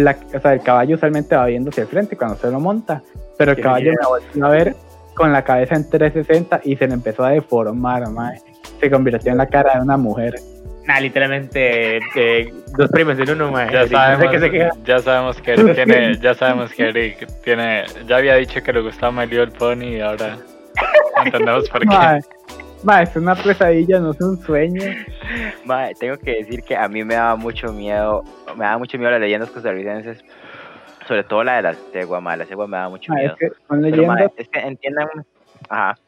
[0.04, 3.02] la- o sea, el caballo usualmente va viendo hacia el frente cuando se lo monta,
[3.38, 4.74] pero el caballo me volteó a ver
[5.16, 8.38] con la cabeza en 360 y se le empezó a deformar, mae.
[8.80, 10.34] Se convirtió en la cara de una mujer.
[10.86, 13.64] Nah, literalmente eh, dos premios en uno, ma.
[13.72, 14.70] Ya No sé sabemos, se queda.
[14.84, 18.82] ya sabemos que Eric tiene, ya sabemos que Eric tiene, ya había dicho que le
[18.82, 20.36] gustaba My Little Pony y ahora
[21.24, 21.86] entendemos por qué.
[21.86, 22.20] Mae,
[22.84, 24.82] mae, es una pesadilla, no es un sueño.
[25.64, 28.22] Mae, tengo que decir que a mí me daba mucho miedo,
[28.56, 30.24] me daba mucho miedo las leyendas costarricenses,
[31.06, 33.32] sobre todo la de la cegua, mae, la cegua me daba mucho miedo.
[33.32, 35.08] es que son Pero, leyendas es que entiendan,
[35.68, 35.98] ajá,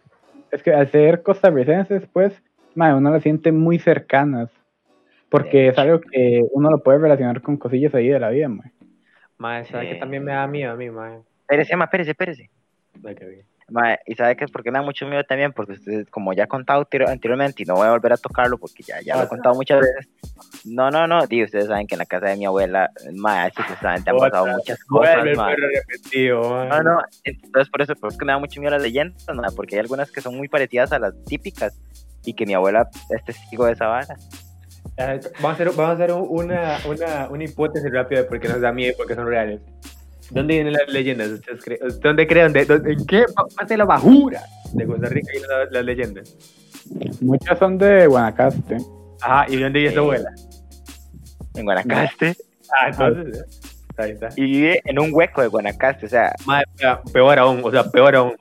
[0.50, 2.42] es que al ser costarricenses, pues,
[2.74, 4.50] mae, uno las siente muy cercanas.
[5.30, 8.72] Porque es algo que uno lo puede relacionar con cosillas ahí de la vida, mae.
[9.36, 9.94] Ma, ¿sabes Sí.
[9.94, 11.18] que también me da miedo a mí, ma?
[11.42, 12.50] espérese, mae, espérese, espérese.
[13.70, 16.32] Mae, y sabe que es por qué me da mucho miedo también, porque ustedes, como
[16.32, 19.14] ya he contado anteri- anteriormente, y no voy a volver a tocarlo porque ya, ya
[19.16, 20.08] lo he contado muchas veces.
[20.64, 24.08] No, no, no, di, ustedes saben que en la casa de mi abuela, mae, supuestamente
[24.08, 25.54] han pasado muchas cosas, mae.
[26.68, 29.26] No, no, entonces por eso, por eso es que me da mucho miedo las leyendas,
[29.34, 31.78] mae, porque hay algunas que son muy parecidas a las típicas
[32.24, 34.16] y que mi abuela es testigo de esa vara.
[34.96, 38.40] Eh, Vamos a hacer, vamos a hacer un- una, una, una hipótesis rápida de por
[38.40, 39.60] qué nos da miedo y por qué son reales.
[40.30, 41.28] ¿Dónde vienen las leyendas?
[41.30, 41.80] ¿Ustedes creen?
[42.02, 42.52] ¿Dónde creen?
[42.52, 43.24] ¿De- dónde- ¿En qué
[43.56, 46.36] parte de la bajura de Costa Rica vienen las, las leyendas?
[47.20, 48.76] Muchas son de Guanacaste.
[49.20, 49.94] Ajá, ¿y dónde vive Sí.
[49.96, 50.30] tu abuela?
[51.54, 52.36] En Guanacaste.
[52.70, 53.44] Ah, entonces, ¿eh?
[53.96, 54.28] ahí está.
[54.36, 57.84] Y vive en un hueco de Guanacaste, o sea, Mae, vea, peor aún, o sea,
[57.90, 58.34] peor aún.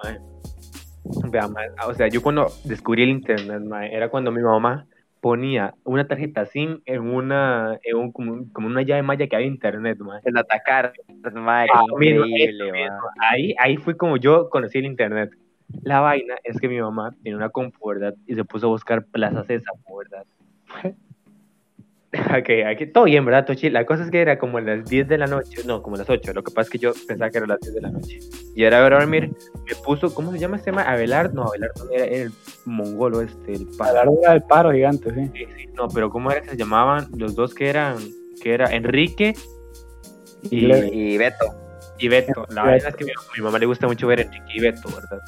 [1.29, 4.85] Vea, mae, o sea, yo cuando descubrí el internet, mae, era cuando mi mamá
[5.21, 9.47] ponía una tarjeta SIM en una, en un, como, como una llave maya que había
[9.47, 10.21] internet, mae.
[10.23, 10.93] el atacar,
[11.33, 12.89] madre, Ah, increíble.
[13.19, 15.31] Ahí, ahí fue como yo conocí el internet.
[15.83, 18.13] La vaina es que mi mamá tiene una compu, ¿verdad?
[18.25, 20.25] Y se puso a buscar Plaza Sésamo, ¿verdad?
[22.39, 23.69] ok, aquí, todo bien, ¿verdad, Tochi?
[23.69, 25.99] La cosa es que era como a las 10 de la noche, no, como a
[25.99, 26.33] las 8.
[26.33, 28.19] Lo que pasa es que yo pensaba que era las 10 de la noche.
[28.55, 29.31] Y era a dormir,
[29.65, 30.83] me puso, ¿cómo se llama este tema?
[30.83, 32.31] Abelardo, no, Abelardo no, era, era el
[32.65, 34.05] mongolo este, el A padre.
[34.05, 35.31] la hora del paro gigante, sí.
[35.33, 37.97] Sí, sí, no, pero ¿cómo era que se llamaban los dos que eran,
[38.41, 39.35] que era Enrique
[40.43, 40.65] y.
[40.65, 41.45] Y Beto,
[41.99, 42.45] y Beto.
[42.49, 45.21] La verdad es que mi, mi mamá le gusta mucho ver Enrique y Beto, ¿verdad?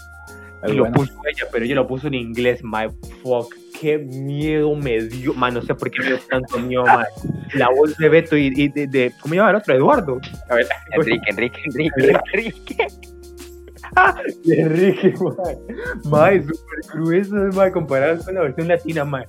[0.67, 0.95] Y lo bueno.
[0.95, 2.87] puso ella, pero ella lo puso en inglés, my
[3.23, 3.53] fuck.
[3.79, 7.05] Qué miedo me dio, man, no sé por qué me dio tanto miedo, man.
[7.53, 9.73] La voz de Beto y, y de, de- ¿cómo se llama el otro?
[9.75, 10.19] Eduardo.
[10.49, 12.87] A ver, Enrique, Enrique, Enrique, Enrique.
[14.45, 15.57] Enrique, man.
[16.11, 19.23] Man, súper grueso, man, comparado con la versión latina, man.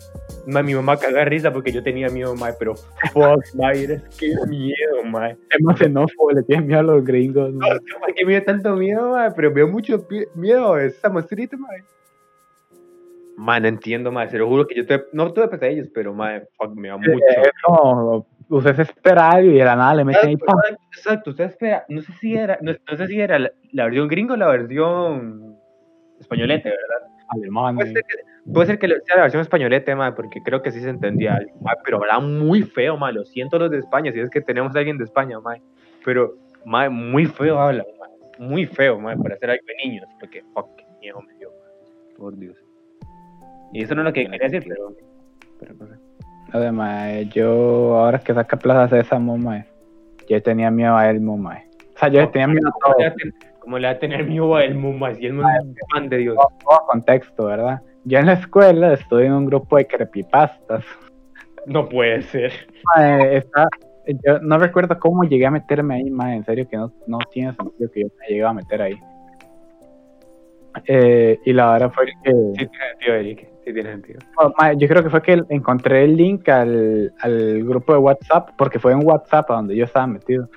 [0.46, 2.74] Man, mi mamá caga risa porque yo tenía miedo, man, pero
[3.12, 5.30] fuck, man, eres qué miedo, man.
[5.50, 7.52] Es más xenófobo, le tienen miedo a los gringos.
[7.52, 7.66] No,
[8.00, 11.56] por qué me dio tanto miedo, man, pero me dio mucho miedo a esa monstruita,
[11.56, 11.70] man.
[13.40, 16.42] Man, no entiendo, man, se lo juro que yo tuve, no tuve pesadillas, pero, man,
[16.58, 17.10] fuck, me da mucho.
[17.14, 21.30] Eh, como, usted se espera algo y de la nada le meten ahí, Exacto, exacto,
[21.30, 24.34] usted espera, no sé si era, no, no sé si era la, la versión gringo
[24.34, 25.56] o la versión
[26.20, 27.08] españolete, ¿verdad?
[27.30, 27.76] alemán.
[27.76, 30.80] Puede ser que, puede ser que sea la versión españolete, man, porque creo que sí
[30.80, 34.20] se entendía algo, man, pero era muy feo, man, lo siento los de España, si
[34.20, 35.62] es que tenemos a alguien de España, man,
[36.04, 36.34] pero,
[36.66, 40.76] man, muy feo habla, man, muy feo, man, para hacer algo de niños, porque, fuck,
[40.76, 42.16] qué miedo me dio, man.
[42.18, 42.69] por Dios.
[43.72, 44.94] Y eso no es lo que quería decir, pero.
[45.58, 45.94] pero no sé.
[46.52, 49.64] Además, yo ahora que saca Plaza Sésamo, mae,
[50.28, 51.66] yo tenía miedo a Elmo, mae.
[51.94, 54.24] O sea, yo tenía miedo a ¿Cómo le va todo, ¿Cómo le va a tener
[54.24, 55.14] miedo a Elmo, mae?
[55.14, 56.36] Si Elmo es un fan de Dios.
[56.36, 57.80] todo contexto, ¿verdad?
[58.04, 60.84] Yo en la escuela estuve en un grupo de creepypastas.
[61.66, 62.52] No puede ser.
[62.96, 63.68] Mae, está-
[64.24, 67.54] yo no recuerdo cómo llegué a meterme ahí, mae, en serio que no, no tiene
[67.54, 68.98] sentido que yo me llegue a meter ahí.
[70.86, 73.48] Eh, y la verdad fue que Sí tiene sentido, Eric.
[73.64, 74.18] Sí tiene sentido.
[74.38, 78.78] Oh, yo creo que fue que encontré el link al, al grupo de WhatsApp, porque
[78.78, 80.48] fue en WhatsApp a donde yo estaba metido.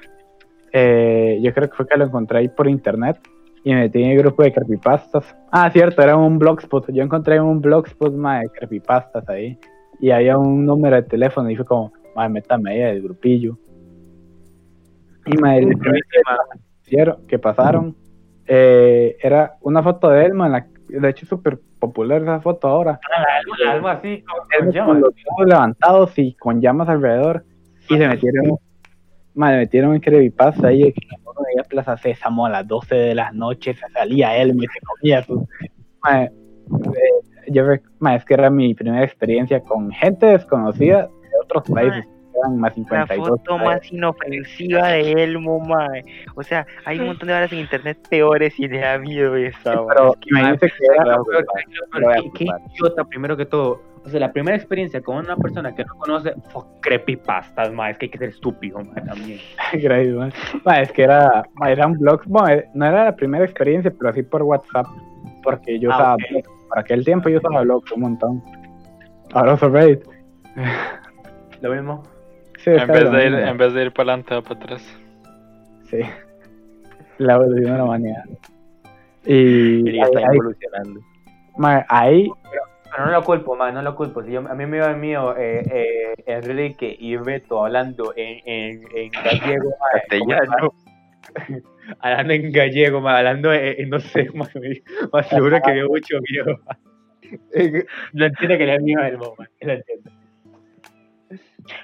[0.71, 3.17] Eh, yo creo que fue que lo encontré ahí por internet
[3.63, 5.35] y me metí en el grupo de creepypastas.
[5.51, 6.91] Ah, cierto, era un blogspot.
[6.91, 9.57] Yo encontré un blogspot ma, de creepypastas ahí
[9.99, 13.57] y había un número de teléfono y fue como, ma, métame ahí del grupillo.
[15.25, 15.63] Y primer
[16.85, 17.95] hicieron- que pasaron
[18.47, 22.67] eh, era una foto de Elmo, en la, de hecho es súper popular esa foto
[22.67, 22.99] ahora.
[23.67, 24.23] Algo así,
[24.85, 27.45] con los ojos levantados y con llamas alrededor.
[27.89, 28.57] Y se metieron
[29.33, 30.93] madre, metieron en creepypasta que
[31.25, 34.79] uno veía Plaza Sésamo a las 12 de la noche se salía Elmo y se
[34.79, 35.41] comía sus
[36.01, 36.31] madre,
[36.93, 37.63] eh, yo
[37.99, 42.05] madre, es que era mi primera experiencia con gente desconocida de otros países
[42.43, 46.03] eran más La 52 foto más inofensiva de Elmo, mae.
[46.35, 49.75] O sea, hay un montón de horas en internet peores y le da miedo esa,
[49.75, 49.85] mae.
[49.87, 51.17] pero imagínate que era
[52.33, 53.81] qué, idiota, primero que todo.
[54.05, 57.97] O sea, la primera experiencia con una persona que no conoce, fuck, creepypastas, ma, es
[57.97, 59.39] que hay que ser estúpido, ma, también.
[59.73, 60.33] Gracias, man.
[60.65, 63.93] Ma, es que era, ma, era un blog, bueno, eh, no era la primera experiencia,
[63.97, 64.87] pero así por WhatsApp,
[65.41, 66.21] porque yo Ah, usaba ok.
[66.31, 66.49] blogs.
[66.67, 68.43] Para aquel tiempo yo usaba blogs un montón.
[69.33, 70.03] Ahora uso Reddit.
[71.61, 72.03] Lo mismo.
[72.63, 74.97] Sí, En vez, de ir, en vez de ir para adelante, va para atrás.
[75.89, 75.99] Sí.
[77.17, 78.23] La evolución de la humanidad.
[79.25, 80.99] Y Y está ahí, evolucionando.
[81.89, 82.31] ahí,
[82.91, 84.23] Pero no lo culpo, ma, no lo culpo.
[84.23, 88.83] Si yo, a mí me iba mío eh, eh, Enrique y Beto hablando en, en,
[88.95, 90.73] en gallego, Castellano.
[91.99, 95.87] hablando en gallego, ma, hablando en, en no sé, ma, me- más seguro que dio
[95.89, 96.59] mucho miedo.
[98.13, 100.11] Lo entiendo que le da miedo al Elmo, ma, lo entiendo.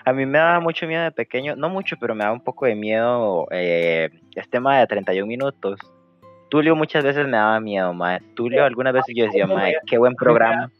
[0.05, 2.65] A mí me daba mucho miedo de pequeño, no mucho, pero me daba un poco
[2.65, 5.79] de miedo eh, este tema de 31 minutos.
[6.49, 8.19] Tulio muchas veces me daba miedo, mae.
[8.35, 10.71] Tulio algunas veces yo decía, mae, qué buen programa.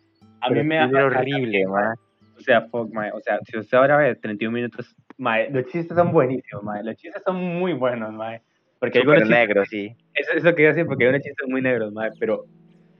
[0.41, 1.95] A mí me da Tulio era horrible, mae.
[2.37, 3.11] O sea, fuck, mae.
[3.11, 6.83] O sea, si usted ahora ve 31 minutos, mae, los chistes son buenísimos, mae.
[6.83, 8.41] Los chistes son muy buenos, mae.
[8.79, 9.95] Porque Súper algunos chistes, negro, sí.
[10.13, 12.45] eso, eso quería decir, porque hay unos chistes muy negros, mae, pero,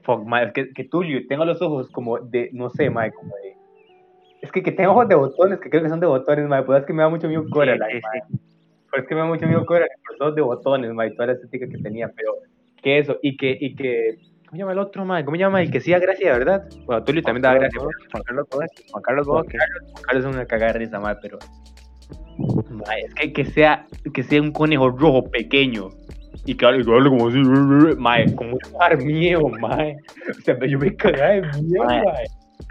[0.02, 3.34] fuck, mae, es que, que Tulio tengo los ojos como de, no sé, mae, como
[3.36, 3.49] de,
[4.42, 6.80] es que, que tengo ojos de botones, que creo que son de botones, mae, pues
[6.80, 8.22] es que me da mucho miedo Coraline, sí, mae.
[8.90, 11.32] Pues es que me da mucho miedo Coraline, por todos de botones, y toda la
[11.32, 12.34] estética que tenía, pero,
[12.82, 15.24] que eso, y que, y que, ¿cómo llama el otro, mae?
[15.24, 16.68] ¿Cómo llama el que hacía gracia, de verdad?
[16.86, 18.82] Bueno, Tulio también daba gracia, Juan Carlos Bodoque.
[18.90, 19.26] Juan Carlos.
[19.26, 19.56] Carlos,
[19.92, 21.38] Juan Carlos es una cagada de risa, mae, pero.
[22.70, 25.90] mae, es que, que, sea, que sea un conejo rojo pequeño
[26.46, 27.38] y que hable, como así,
[27.98, 29.96] mae, como dar miedo, mae.
[30.30, 32.02] O sea, yo me cagaba de miedo, Mae.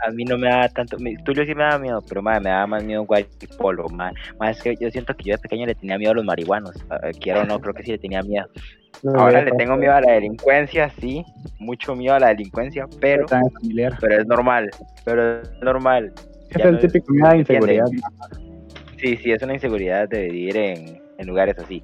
[0.05, 2.49] A mí no me da tanto, mi- Tulio sí me daba miedo, pero mae, me
[2.49, 3.87] daba más miedo Guaypolo.
[3.89, 4.13] Mae,
[4.51, 6.73] es que yo siento que yo de pequeño le tenía miedo a los marihuanos.
[7.19, 8.47] Quiero o no, creo que sí le tenía miedo.
[9.15, 11.23] Ahora le tengo miedo a la delincuencia, sí,
[11.59, 13.97] mucho miedo a la delincuencia, pero, familiar.
[14.01, 14.69] pero es normal,
[15.05, 16.13] pero es normal.
[16.49, 17.85] Es el no- típico miedo inseguridad.
[18.97, 21.81] Sí, sí, es una inseguridad de vivir en, en lugares así.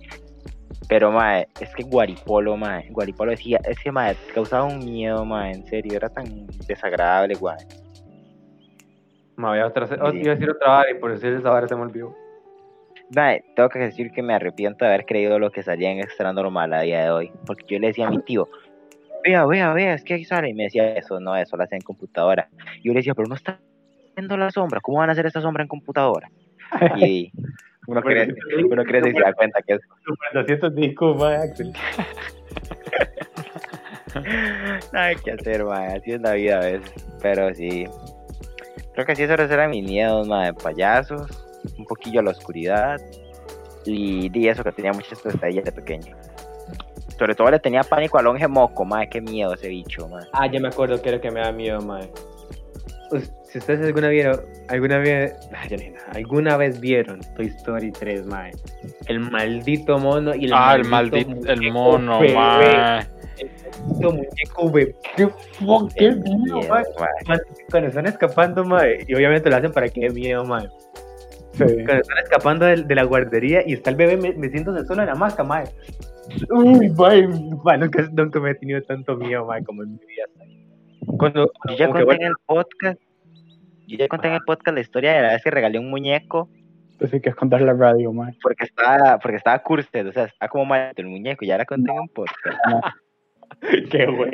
[0.89, 5.53] Pero, mae, es que Guaripolo, mae, Guaripolo decía, es que, mae, causaba un miedo, mae,
[5.53, 6.25] en serio, era tan
[6.67, 7.55] desagradable, guay.
[7.55, 7.84] Mae,
[9.37, 9.95] voy a otra, Sí.
[9.95, 12.15] iba a decir otra vara y por decir esa vara se me olvidó.
[13.15, 16.33] Mae, tengo que decir que me arrepiento de haber creído lo que salía en Extra
[16.33, 17.31] Normal a día de hoy.
[17.45, 18.49] Porque yo le decía a mi tío,
[19.23, 20.49] vea, vea, vea, es que ahí sale.
[20.49, 22.49] Y me decía, eso no, eso lo hace en computadora.
[22.81, 23.59] Y yo le decía, pero no está
[24.15, 26.29] viendo la sombra, ¿cómo van a hacer esta sombra en computadora?
[26.97, 27.31] Y
[27.87, 28.33] uno crece,
[28.67, 31.71] uno crece y se da cuenta que es Super 200 discos, mae, Axel.
[34.93, 35.97] Nada que hacer, mae.
[35.97, 36.93] Así es la vida a veces.
[37.21, 37.85] Pero sí.
[38.95, 40.53] Creo que sí, esos eran mis miedos, mae.
[40.53, 41.29] Payasos.
[41.77, 42.99] Un poquillo a la oscuridad.
[43.85, 46.15] Y, y eso que tenía muchas pesadillas de pequeño.
[47.19, 49.07] Sobre todo le tenía pánico al longe moco, mae.
[49.09, 50.25] Qué miedo ese bicho, mae.
[50.33, 52.09] Ah, ya me acuerdo que era que me da miedo, mae.
[53.11, 55.61] Us- Si ustedes alguna vieron, alguna vez, ah,
[56.13, 58.51] alguna vez vieron Toy Story 3, mae,
[59.07, 62.33] el maldito mono y el Ah, el maldito, el muñeco mono, el
[63.71, 65.25] maldito muñeco bebé, qué
[65.61, 65.89] miedo,
[66.35, 66.61] Miedo.
[66.69, 66.83] Man,
[67.69, 70.67] Cuando están escapando, mae, y obviamente lo hacen para que dé miedo, mae.
[71.53, 71.63] Sí.
[71.63, 75.07] Cuando están escapando de, de la guardería y está el bebé me- metiéndose solo en
[75.07, 75.65] la hamaca, mae.
[76.49, 77.27] Uy, mae,
[77.63, 80.25] mae, nunca, nunca me he tenido tanto miedo, mae, como en mi vida.
[81.17, 82.99] Cuando, Yo ya conté en bueno, el podcast.
[83.87, 86.49] Yo ya conté en el podcast la historia de la vez que regalé un muñeco
[86.97, 88.33] Pues sí que es contar la radio, mae.
[88.41, 91.91] porque estaba, porque estaba cursed, o sea, estaba como mal el muñeco, ya la conté
[91.91, 92.57] en un podcast.
[93.91, 94.31] qué bueno.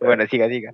[0.00, 0.72] Bueno, siga, siga.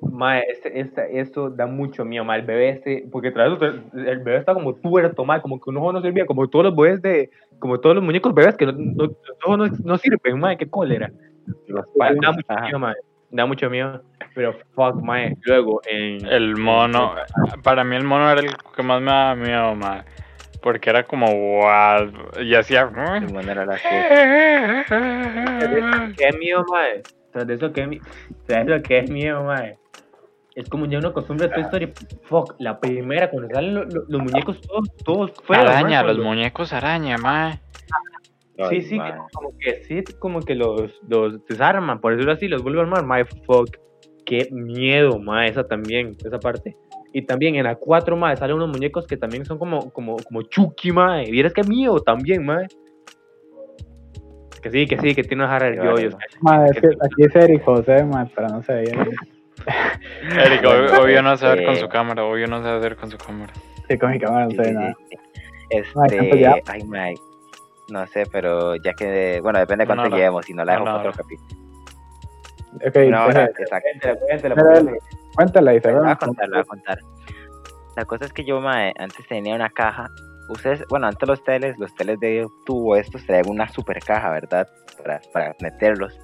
[0.00, 2.40] Mae, este, este, esto da mucho miedo, mae.
[2.40, 5.78] El bebé este, porque tras eso, el bebé está como tuerto, mae, como que un
[5.78, 8.72] ojo no servía, como todos los bebés de, como todos los muñecos bebés que no,
[8.72, 11.10] no, los ojos no, no sirven, mae, qué cólera.
[11.96, 12.94] Mae, da mucho miedo, mae.
[13.30, 14.02] Da mucho miedo.
[14.34, 15.36] Pero fuck, mae.
[15.42, 16.24] Luego, en.
[16.26, 17.14] El mono,
[17.62, 20.04] para mí el mono era el que más me daba miedo, ma.
[20.64, 22.10] Porque era como wow,
[22.42, 22.90] y hacía.
[23.16, 24.84] El mono era la que-
[26.16, 27.02] ¿Qué miedo, mae?
[27.32, 28.04] Tras de eso, ¿qué miedo?
[28.46, 29.76] Tras de eso, ¿qué miedo, mae?
[30.54, 31.92] Es como ya una costumbre de Toy Story.
[32.22, 35.64] Fuck, la primera, cuando salen lo- lo- los muñecos todos, todos feos.
[35.64, 37.58] Araña, mae, los cuando- muñecos araña, ma.
[38.70, 39.12] Sí, sí, que mae.
[39.34, 43.04] como que sí, como que los, los desarman, por decirlo así, los vuelven a armar.
[43.04, 43.68] My fuck.
[44.24, 46.74] Qué miedo, ma, esa también, esa parte.
[47.16, 50.42] Y también en la 4, ma, salen unos muñecos que también son como, como, como
[50.42, 51.22] Chucky, ma.
[51.22, 52.66] Y vieras qué miedo también, ma.
[54.60, 56.16] Que sí, que sí, que tiene unas jarras de yoyos.
[56.40, 59.14] Mae, es que aquí es Eric José, mae, pero no se veía bien.
[60.40, 63.08] Eric, obvio, obvio no sabe ver con Este- su cámara, obvio no sabe ver con
[63.08, 63.52] su cámara.
[63.88, 64.94] Sí, con mi cámara no se ve nada.
[65.70, 67.14] Mae, ¿cuánto Este, ay, mae,
[67.90, 70.98] no sé, pero ya que, bueno, depende de cuánto llevemos, si no la dejo para
[70.98, 71.62] otro capítulo.
[72.74, 73.50] Ok, hora,
[75.34, 76.98] cuéntala La voy a contar, voy a contar.
[77.96, 78.60] La cosa es que yo,
[78.98, 80.10] antes tenía una caja.
[80.48, 84.68] Ustedes, bueno, antes los teles, los teles de tubo estos traían una super caja, ¿verdad?
[84.98, 86.18] Para, para meterlos.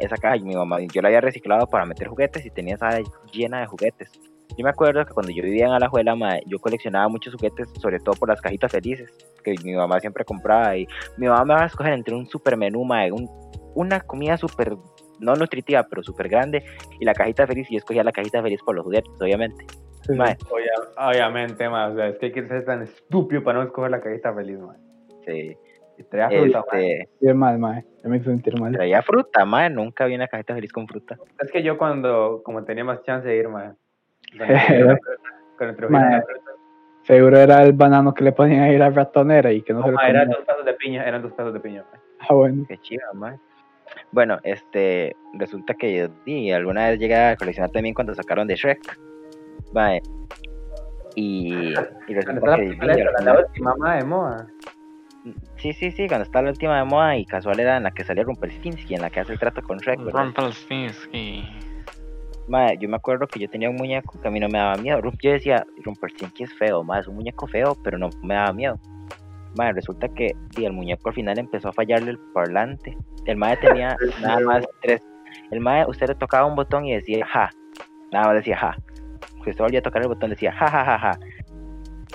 [0.00, 2.98] Esa caja, mi mamá, yo la había reciclado para meter juguetes y tenía esa
[3.32, 4.10] llena de juguetes.
[4.56, 7.98] Yo me acuerdo que cuando yo vivía en Alajuela, mae, yo coleccionaba muchos juguetes, sobre
[7.98, 9.12] todo por las cajitas felices,
[9.44, 10.76] que mi mamá siempre compraba.
[10.76, 10.86] Y
[11.18, 13.28] mi mamá me va a escoger entre un super menú, un-
[13.74, 14.74] una comida súper,
[15.20, 16.64] no nutritiva, pero súper grande,
[17.00, 17.70] y la cajita feliz.
[17.70, 19.64] Y yo escogía la cajita feliz por los juguetes, obviamente.
[20.02, 20.18] Sí, sí.
[20.18, 23.64] Mae, Obvia- obviamente, ma, o sea, es que hay que ser tan estúpido para no
[23.64, 24.76] escoger la cajita feliz, ma.
[25.24, 25.56] sí.
[26.10, 26.78] Traía fruta, ma.
[26.80, 27.84] Este, Sí, mal, mae.
[28.02, 28.72] Ya me hizo sentir mal.
[28.72, 31.16] traía fruta, mae, nunca vi una cajita feliz con fruta.
[31.40, 33.48] Es que yo cuando, como tenía más chance de ir.
[35.58, 35.76] Con el
[37.04, 39.92] Seguro era el banano que le ponían ahí a la ratonera y que no se
[39.92, 41.84] lo eran dos pedazos de piña, eran dos pedazos de piña.
[41.92, 42.00] ma.
[42.28, 42.64] Ah, bueno.
[42.68, 43.38] Qué chido, mae.
[44.12, 48.98] Bueno, este, resulta que yo alguna vez llegué a coleccionar también cuando sacaron de Shrek.
[49.72, 50.00] Mae.
[51.14, 51.74] Y,
[52.08, 54.46] resulta la que esa, alguna- la última, ma, de moda.
[55.56, 58.04] Sí, sí, sí, cuando está la última de moda y casual era en la que
[58.04, 60.24] salió Rumpelstiltskin, en la que hace el trato con Shrek, ¿verdad?
[60.24, 61.44] Rumpelstiltskin.
[62.48, 64.76] Mae, yo me acuerdo que yo tenía un muñeco que a mí no me daba
[64.76, 65.00] miedo.
[65.20, 68.78] Yo decía, Rumpelstiltskin es feo, mae, es un muñeco feo, pero no me daba miedo.
[69.56, 72.96] Mae, resulta que el muñeco al final empezó a fallarle el parlante.
[73.24, 75.00] El mae tenía nada más tres.
[75.50, 77.50] El mae, usted le tocaba un botón y decía ja.
[78.12, 78.76] Nada más decía ja.
[79.38, 81.12] Usted volvía a tocar el botón decía ja, ja, ja, ja.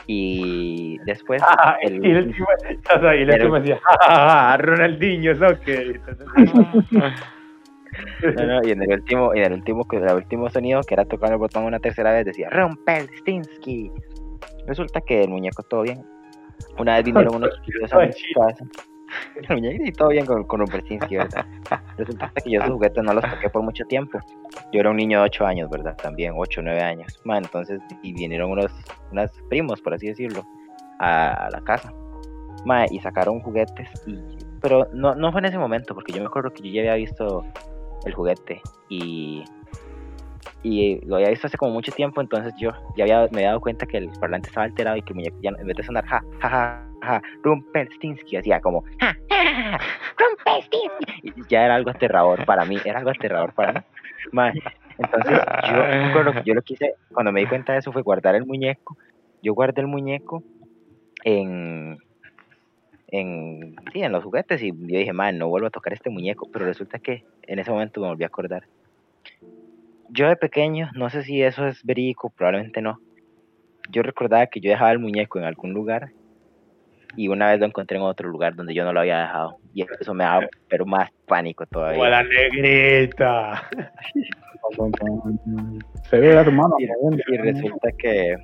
[0.07, 2.47] Y después Ah, y el- el último,
[2.95, 6.01] o sea, y el último decía, "Ja, ja, ja, Ronaldinho, soccer.
[8.37, 11.03] No, no, y en el último, y en el último, el último sonido, que era
[11.05, 13.91] tocar el botón una tercera vez, decía Rumpelstiltskin.
[14.65, 16.05] Resulta que el muñeco todo bien.
[16.77, 18.65] Una vez vinieron unos chicos a mi casa.
[19.55, 21.45] Y todo bien con, con Rumpelstiltskin, ¿verdad?
[21.97, 24.19] Resulta que yo esos juguetes no los toqué por mucho tiempo.
[24.71, 25.97] Yo era un niño de 8 años, ¿verdad?
[25.97, 27.19] También, 8 o 9 años.
[27.25, 28.71] Ma, entonces, y vinieron unos,
[29.11, 30.45] unos primos, por así decirlo,
[30.99, 31.93] a, a la casa.
[32.65, 33.89] Ma, y sacaron juguetes.
[34.07, 34.17] Y,
[34.61, 36.95] pero no, no fue en ese momento, porque yo me acuerdo que yo ya había
[36.95, 37.43] visto
[38.05, 39.43] el juguete y,
[40.63, 43.61] y lo había visto hace como mucho tiempo, entonces yo ya había, me había dado
[43.61, 46.05] cuenta que el parlante estaba alterado y que el muñeco ya en vez de sonar
[46.05, 49.79] ja, ja, ja, ja, Rumpelstiltskin, hacía como ja, ja, ja,
[50.17, 51.33] Rumpelstiltskin.
[51.35, 53.79] Y ya era algo aterrador para mí, era algo aterrador para mí.
[54.97, 58.45] Entonces yo que yo lo quise, cuando me di cuenta de eso fue guardar el
[58.45, 58.97] muñeco.
[59.41, 60.43] Yo guardé el muñeco
[61.23, 61.97] en,
[63.07, 66.49] en, sí, en los juguetes y yo dije, man, no vuelvo a tocar este muñeco,
[66.51, 68.67] pero resulta que en ese momento me volví a acordar.
[70.13, 72.99] Yo de pequeño, no sé si eso es verídico, probablemente no.
[73.89, 76.11] Yo recordaba que yo dejaba el muñeco en algún lugar
[77.15, 79.57] y una vez lo encontré en otro lugar donde yo no lo había dejado.
[79.73, 82.09] Y eso me daba pero más pánico todavía.
[82.09, 83.69] la negrita.
[86.09, 86.75] Seguro era tu mano.
[86.79, 88.35] Y, y resulta que,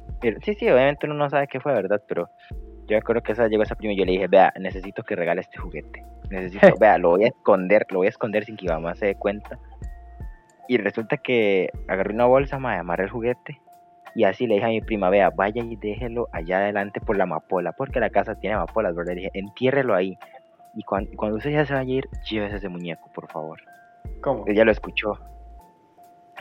[0.42, 2.02] sí, sí, obviamente uno no sabe qué fue, ¿verdad?
[2.08, 5.04] Pero yo me acuerdo que esa llegó esa prima y yo le dije, vea, necesito
[5.04, 6.04] que regale este juguete.
[6.30, 9.08] Necesito, vea, lo voy a esconder, lo voy a esconder sin que mi mamá se
[9.08, 9.58] dé cuenta.
[10.68, 13.62] Y resulta que agarré una bolsa, me amarré el juguete.
[14.16, 17.26] Y así le dije a mi prima, vea, vaya y déjelo allá adelante por la
[17.26, 19.14] amapola, porque la casa tiene amapolas, ¿verdad?
[19.14, 20.18] Le dije, entiérrelo ahí.
[20.76, 23.60] Y cuando, cuando usted ya se vaya a ir, llévese ese muñeco, por favor.
[24.22, 24.46] ¿Cómo?
[24.48, 25.20] Ella lo escuchó.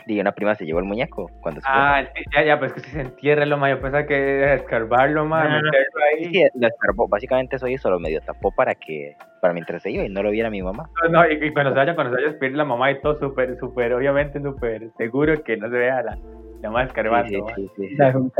[0.09, 1.67] Y una prima se llevó el muñeco cuando se.
[1.69, 4.53] Ah, sí, ya, ya, pues que si se entierra lo más, yo pensaba que era
[4.55, 5.63] escarbarlo más, No, no, no.
[5.65, 6.25] meterlo ahí.
[6.33, 7.07] Sí, lo escarbó.
[7.09, 10.31] Básicamente eso hizo, lo medio tapó para que, para mientras se iba y no lo
[10.31, 10.89] viera mi mamá.
[11.03, 13.01] No, no, y, y cuando se vaya, cuando se vaya a despedir la mamá y
[13.01, 16.17] todo súper, súper, obviamente súper seguro que no se vea la,
[16.61, 17.45] la mamá Sí, escarbando.
[17.55, 18.31] sí, sí, sí, un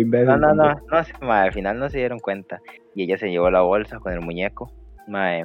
[0.00, 0.26] imbécil.
[0.26, 2.60] No, no, no, no, ma, al final no se dieron cuenta.
[2.94, 4.70] Y ella se llevó la bolsa con el muñeco.
[5.08, 5.44] ma, eh,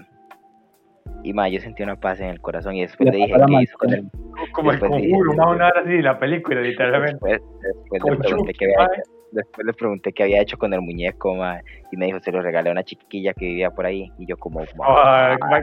[1.23, 3.77] y ma, yo sentí una paz en el corazón y después Le dije qué hizo
[3.77, 4.09] con el
[4.53, 7.27] Como el Después conjuro, más una hora así, la película, literalmente.
[7.27, 8.97] Después, después Con le pregunté Chucky, qué había mae.
[8.99, 11.59] hecho, después le pregunté qué había hecho con el muñeco, ma,
[11.91, 14.11] y me dijo se lo regalé a una chiquilla que vivía por ahí.
[14.17, 15.59] Y yo como, Ay, "Ma, ma,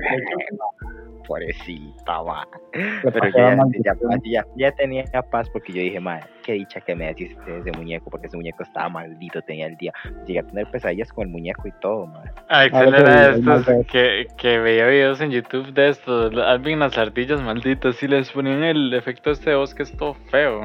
[1.26, 2.46] pobrecita, ma".
[3.02, 3.94] Pero ya, ya,
[4.24, 7.72] ya, ya tenía paz porque yo dije, madre, qué dicha que me decís de ese
[7.72, 9.92] muñeco, porque ese muñeco estaba maldito, tenía el día.
[10.26, 12.30] Llegué a tener pesadillas con el muñeco y todo, madre.
[12.48, 16.32] Axel era de más estos de- que, que veía videos en YouTube de estos.
[16.36, 20.14] Alvin las ardillas malditas y les ponían el efecto de este voz que es todo
[20.14, 20.60] feo.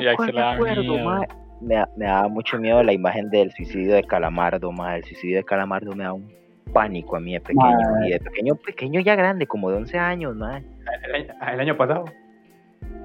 [0.00, 1.18] Y Axel daba miedo.
[1.62, 4.98] Me, da- me daba mucho miedo la imagen del suicidio de Calamardo, madre.
[4.98, 6.28] El suicidio de Calamardo me da un
[6.72, 7.60] pánico a mí de pequeño.
[7.60, 8.08] Madre.
[8.08, 10.64] Y de pequeño, pequeño ya grande, como de 11 años, madre.
[11.06, 12.04] el, año, el año pasado.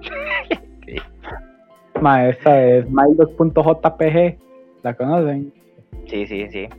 [2.02, 4.38] Ma, esa es Miles.jpg.
[4.84, 5.52] ¿La conocen?
[6.06, 6.70] Sí, sí, sí.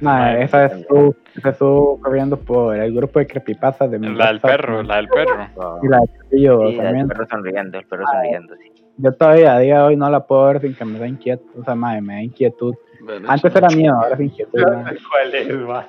[0.00, 4.08] Ma, esa es su, esa es su corriendo por el grupo de creepypastas de mi
[4.14, 5.46] La del perro, la del perro.
[5.82, 7.08] Y la de Chapillo Sí, el también.
[7.08, 8.71] perro sonriendo, el perro sonriendo, sí.
[8.98, 11.60] Yo todavía a día de hoy no la puedo ver sin que me da inquietud.
[11.60, 12.74] O sea, ma, me da inquietud.
[13.26, 14.62] Antes era miedo, ahora es inquietud.
[14.62, 15.88] ¿Cuál es, ma?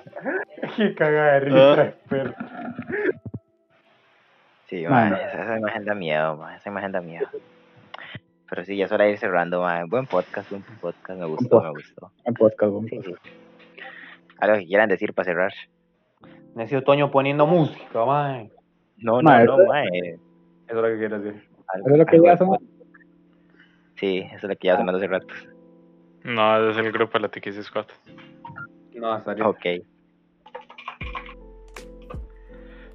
[0.76, 1.76] Qué cagada de Ah.
[1.76, 2.34] risa, pero.
[4.68, 7.28] Sí, mae, esa, esa imagen da miedo, mae, esa imagen da miedo.
[8.50, 9.84] Pero sí, ya es hora de ir cerrando, mae.
[9.86, 12.12] Buen podcast, buen podcast, me gustó, me gustó.
[12.26, 13.08] El podcast, buen podcast.
[13.26, 13.30] sí.
[14.40, 15.52] Algo que quieran decir para cerrar.
[16.56, 18.52] Necesito Toño poniendo música, mae.
[18.98, 19.88] No, no, no, mae.
[19.94, 20.18] Eso
[20.68, 21.48] es lo que quiero decir.
[21.68, 22.48] Algo- Eso es lo que algo ya de son.
[22.50, 22.62] pod-
[24.04, 25.34] Sí, eso es lo que ya sonando hace rato.
[26.26, 27.86] No, es el grupo de la Tiki Squad.
[28.96, 29.48] No, hasta ahorita.
[29.48, 29.66] Ok.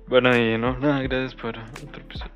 [0.06, 2.32] Bueno, y no, nada, gracias por otro episodio.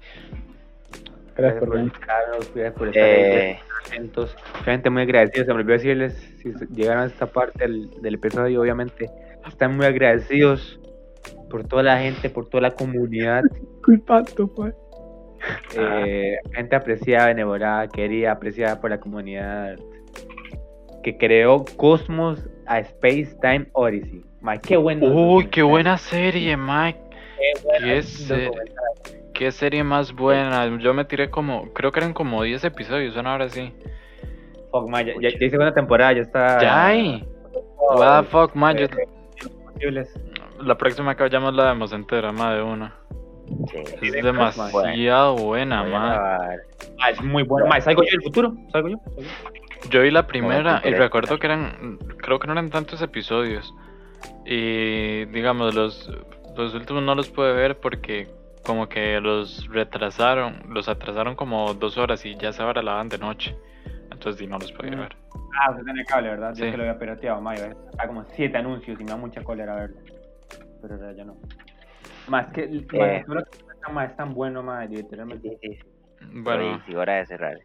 [1.37, 4.35] Gracias por escucharnos, gracias por estar Eh, atentos.
[4.65, 5.49] Gente muy agradecidos.
[5.49, 9.11] Se me olvidó decirles, si llegaron a esta parte del, del episodio, obviamente,
[9.47, 10.81] están muy agradecidos
[11.51, 13.43] por toda la gente, por toda la comunidad.
[13.85, 14.75] Culpando, pues.
[15.77, 19.77] eh, gente apreciada, benevolada, querida, apreciada por la comunidad
[21.03, 24.25] que creó Cosmos a Space Time Odyssey.
[24.41, 25.07] Ma, qué bueno.
[25.07, 26.99] Uy, qué buena serie, Mike.
[27.65, 28.51] buena qué se-
[29.35, 30.79] Qué serie más buena.
[30.79, 33.73] Yo me tiré como, creo que eran como 10 episodios, son ahora sí.
[34.71, 36.61] Fuck, ma, ya, ya, ya hice una temporada, ya está.
[36.61, 37.27] Ya hay.
[37.79, 38.77] What the fuck, man.
[38.77, 38.87] yo-
[39.73, 40.09] Posibles.
[40.61, 42.95] la próxima que vayamos la vemos entera, más de una.
[43.71, 43.79] Sí.
[44.07, 46.11] Es de demasiado buena, Voy a man.
[46.13, 46.61] grabar.
[47.03, 47.67] Ah, es muy bueno.
[47.67, 48.55] Ma, ¿salgo yo del futuro?
[48.73, 48.97] ¿Salgo yo?
[49.91, 53.75] Yo vi la primera y recuerdo que eran, creo que no eran tantos episodios.
[54.47, 56.11] Y digamos, los,
[56.57, 58.29] los últimos no los pude ver porque
[58.65, 63.57] como que los retrasaron, los atrasaron como dos horas y ya la dan de noche.
[64.13, 65.01] Entonces sí, no los podía Mm.
[65.01, 65.17] ver.
[65.61, 66.55] Ah, usted tiene cable, ¿verdad?
[66.55, 66.71] Yo Sí.
[66.71, 67.55] que lo había pirateado, ma.
[67.57, 69.97] Yo acá como siete anuncios y me da mucha cólera verlo.
[70.81, 71.37] Pero ya no.
[72.29, 72.67] Más que.
[72.93, 73.25] ma, Eh.
[73.93, 75.59] ma, es tan bueno, ma, literalmente.
[75.61, 75.79] Sí,
[76.87, 77.59] sí, hora de cerrar.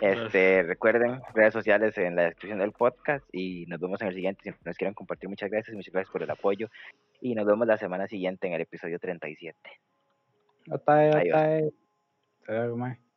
[0.00, 4.42] Este, recuerden redes sociales en la descripción del podcast y nos vemos en el siguiente.
[4.52, 6.68] Si nos quieren compartir, muchas gracias, muchas gracias por el apoyo
[7.20, 9.58] y nos vemos la semana siguiente en el episodio 37.
[10.70, 11.34] Otae, Adiós.
[11.36, 11.70] otae.
[12.40, 13.07] Hasta luego.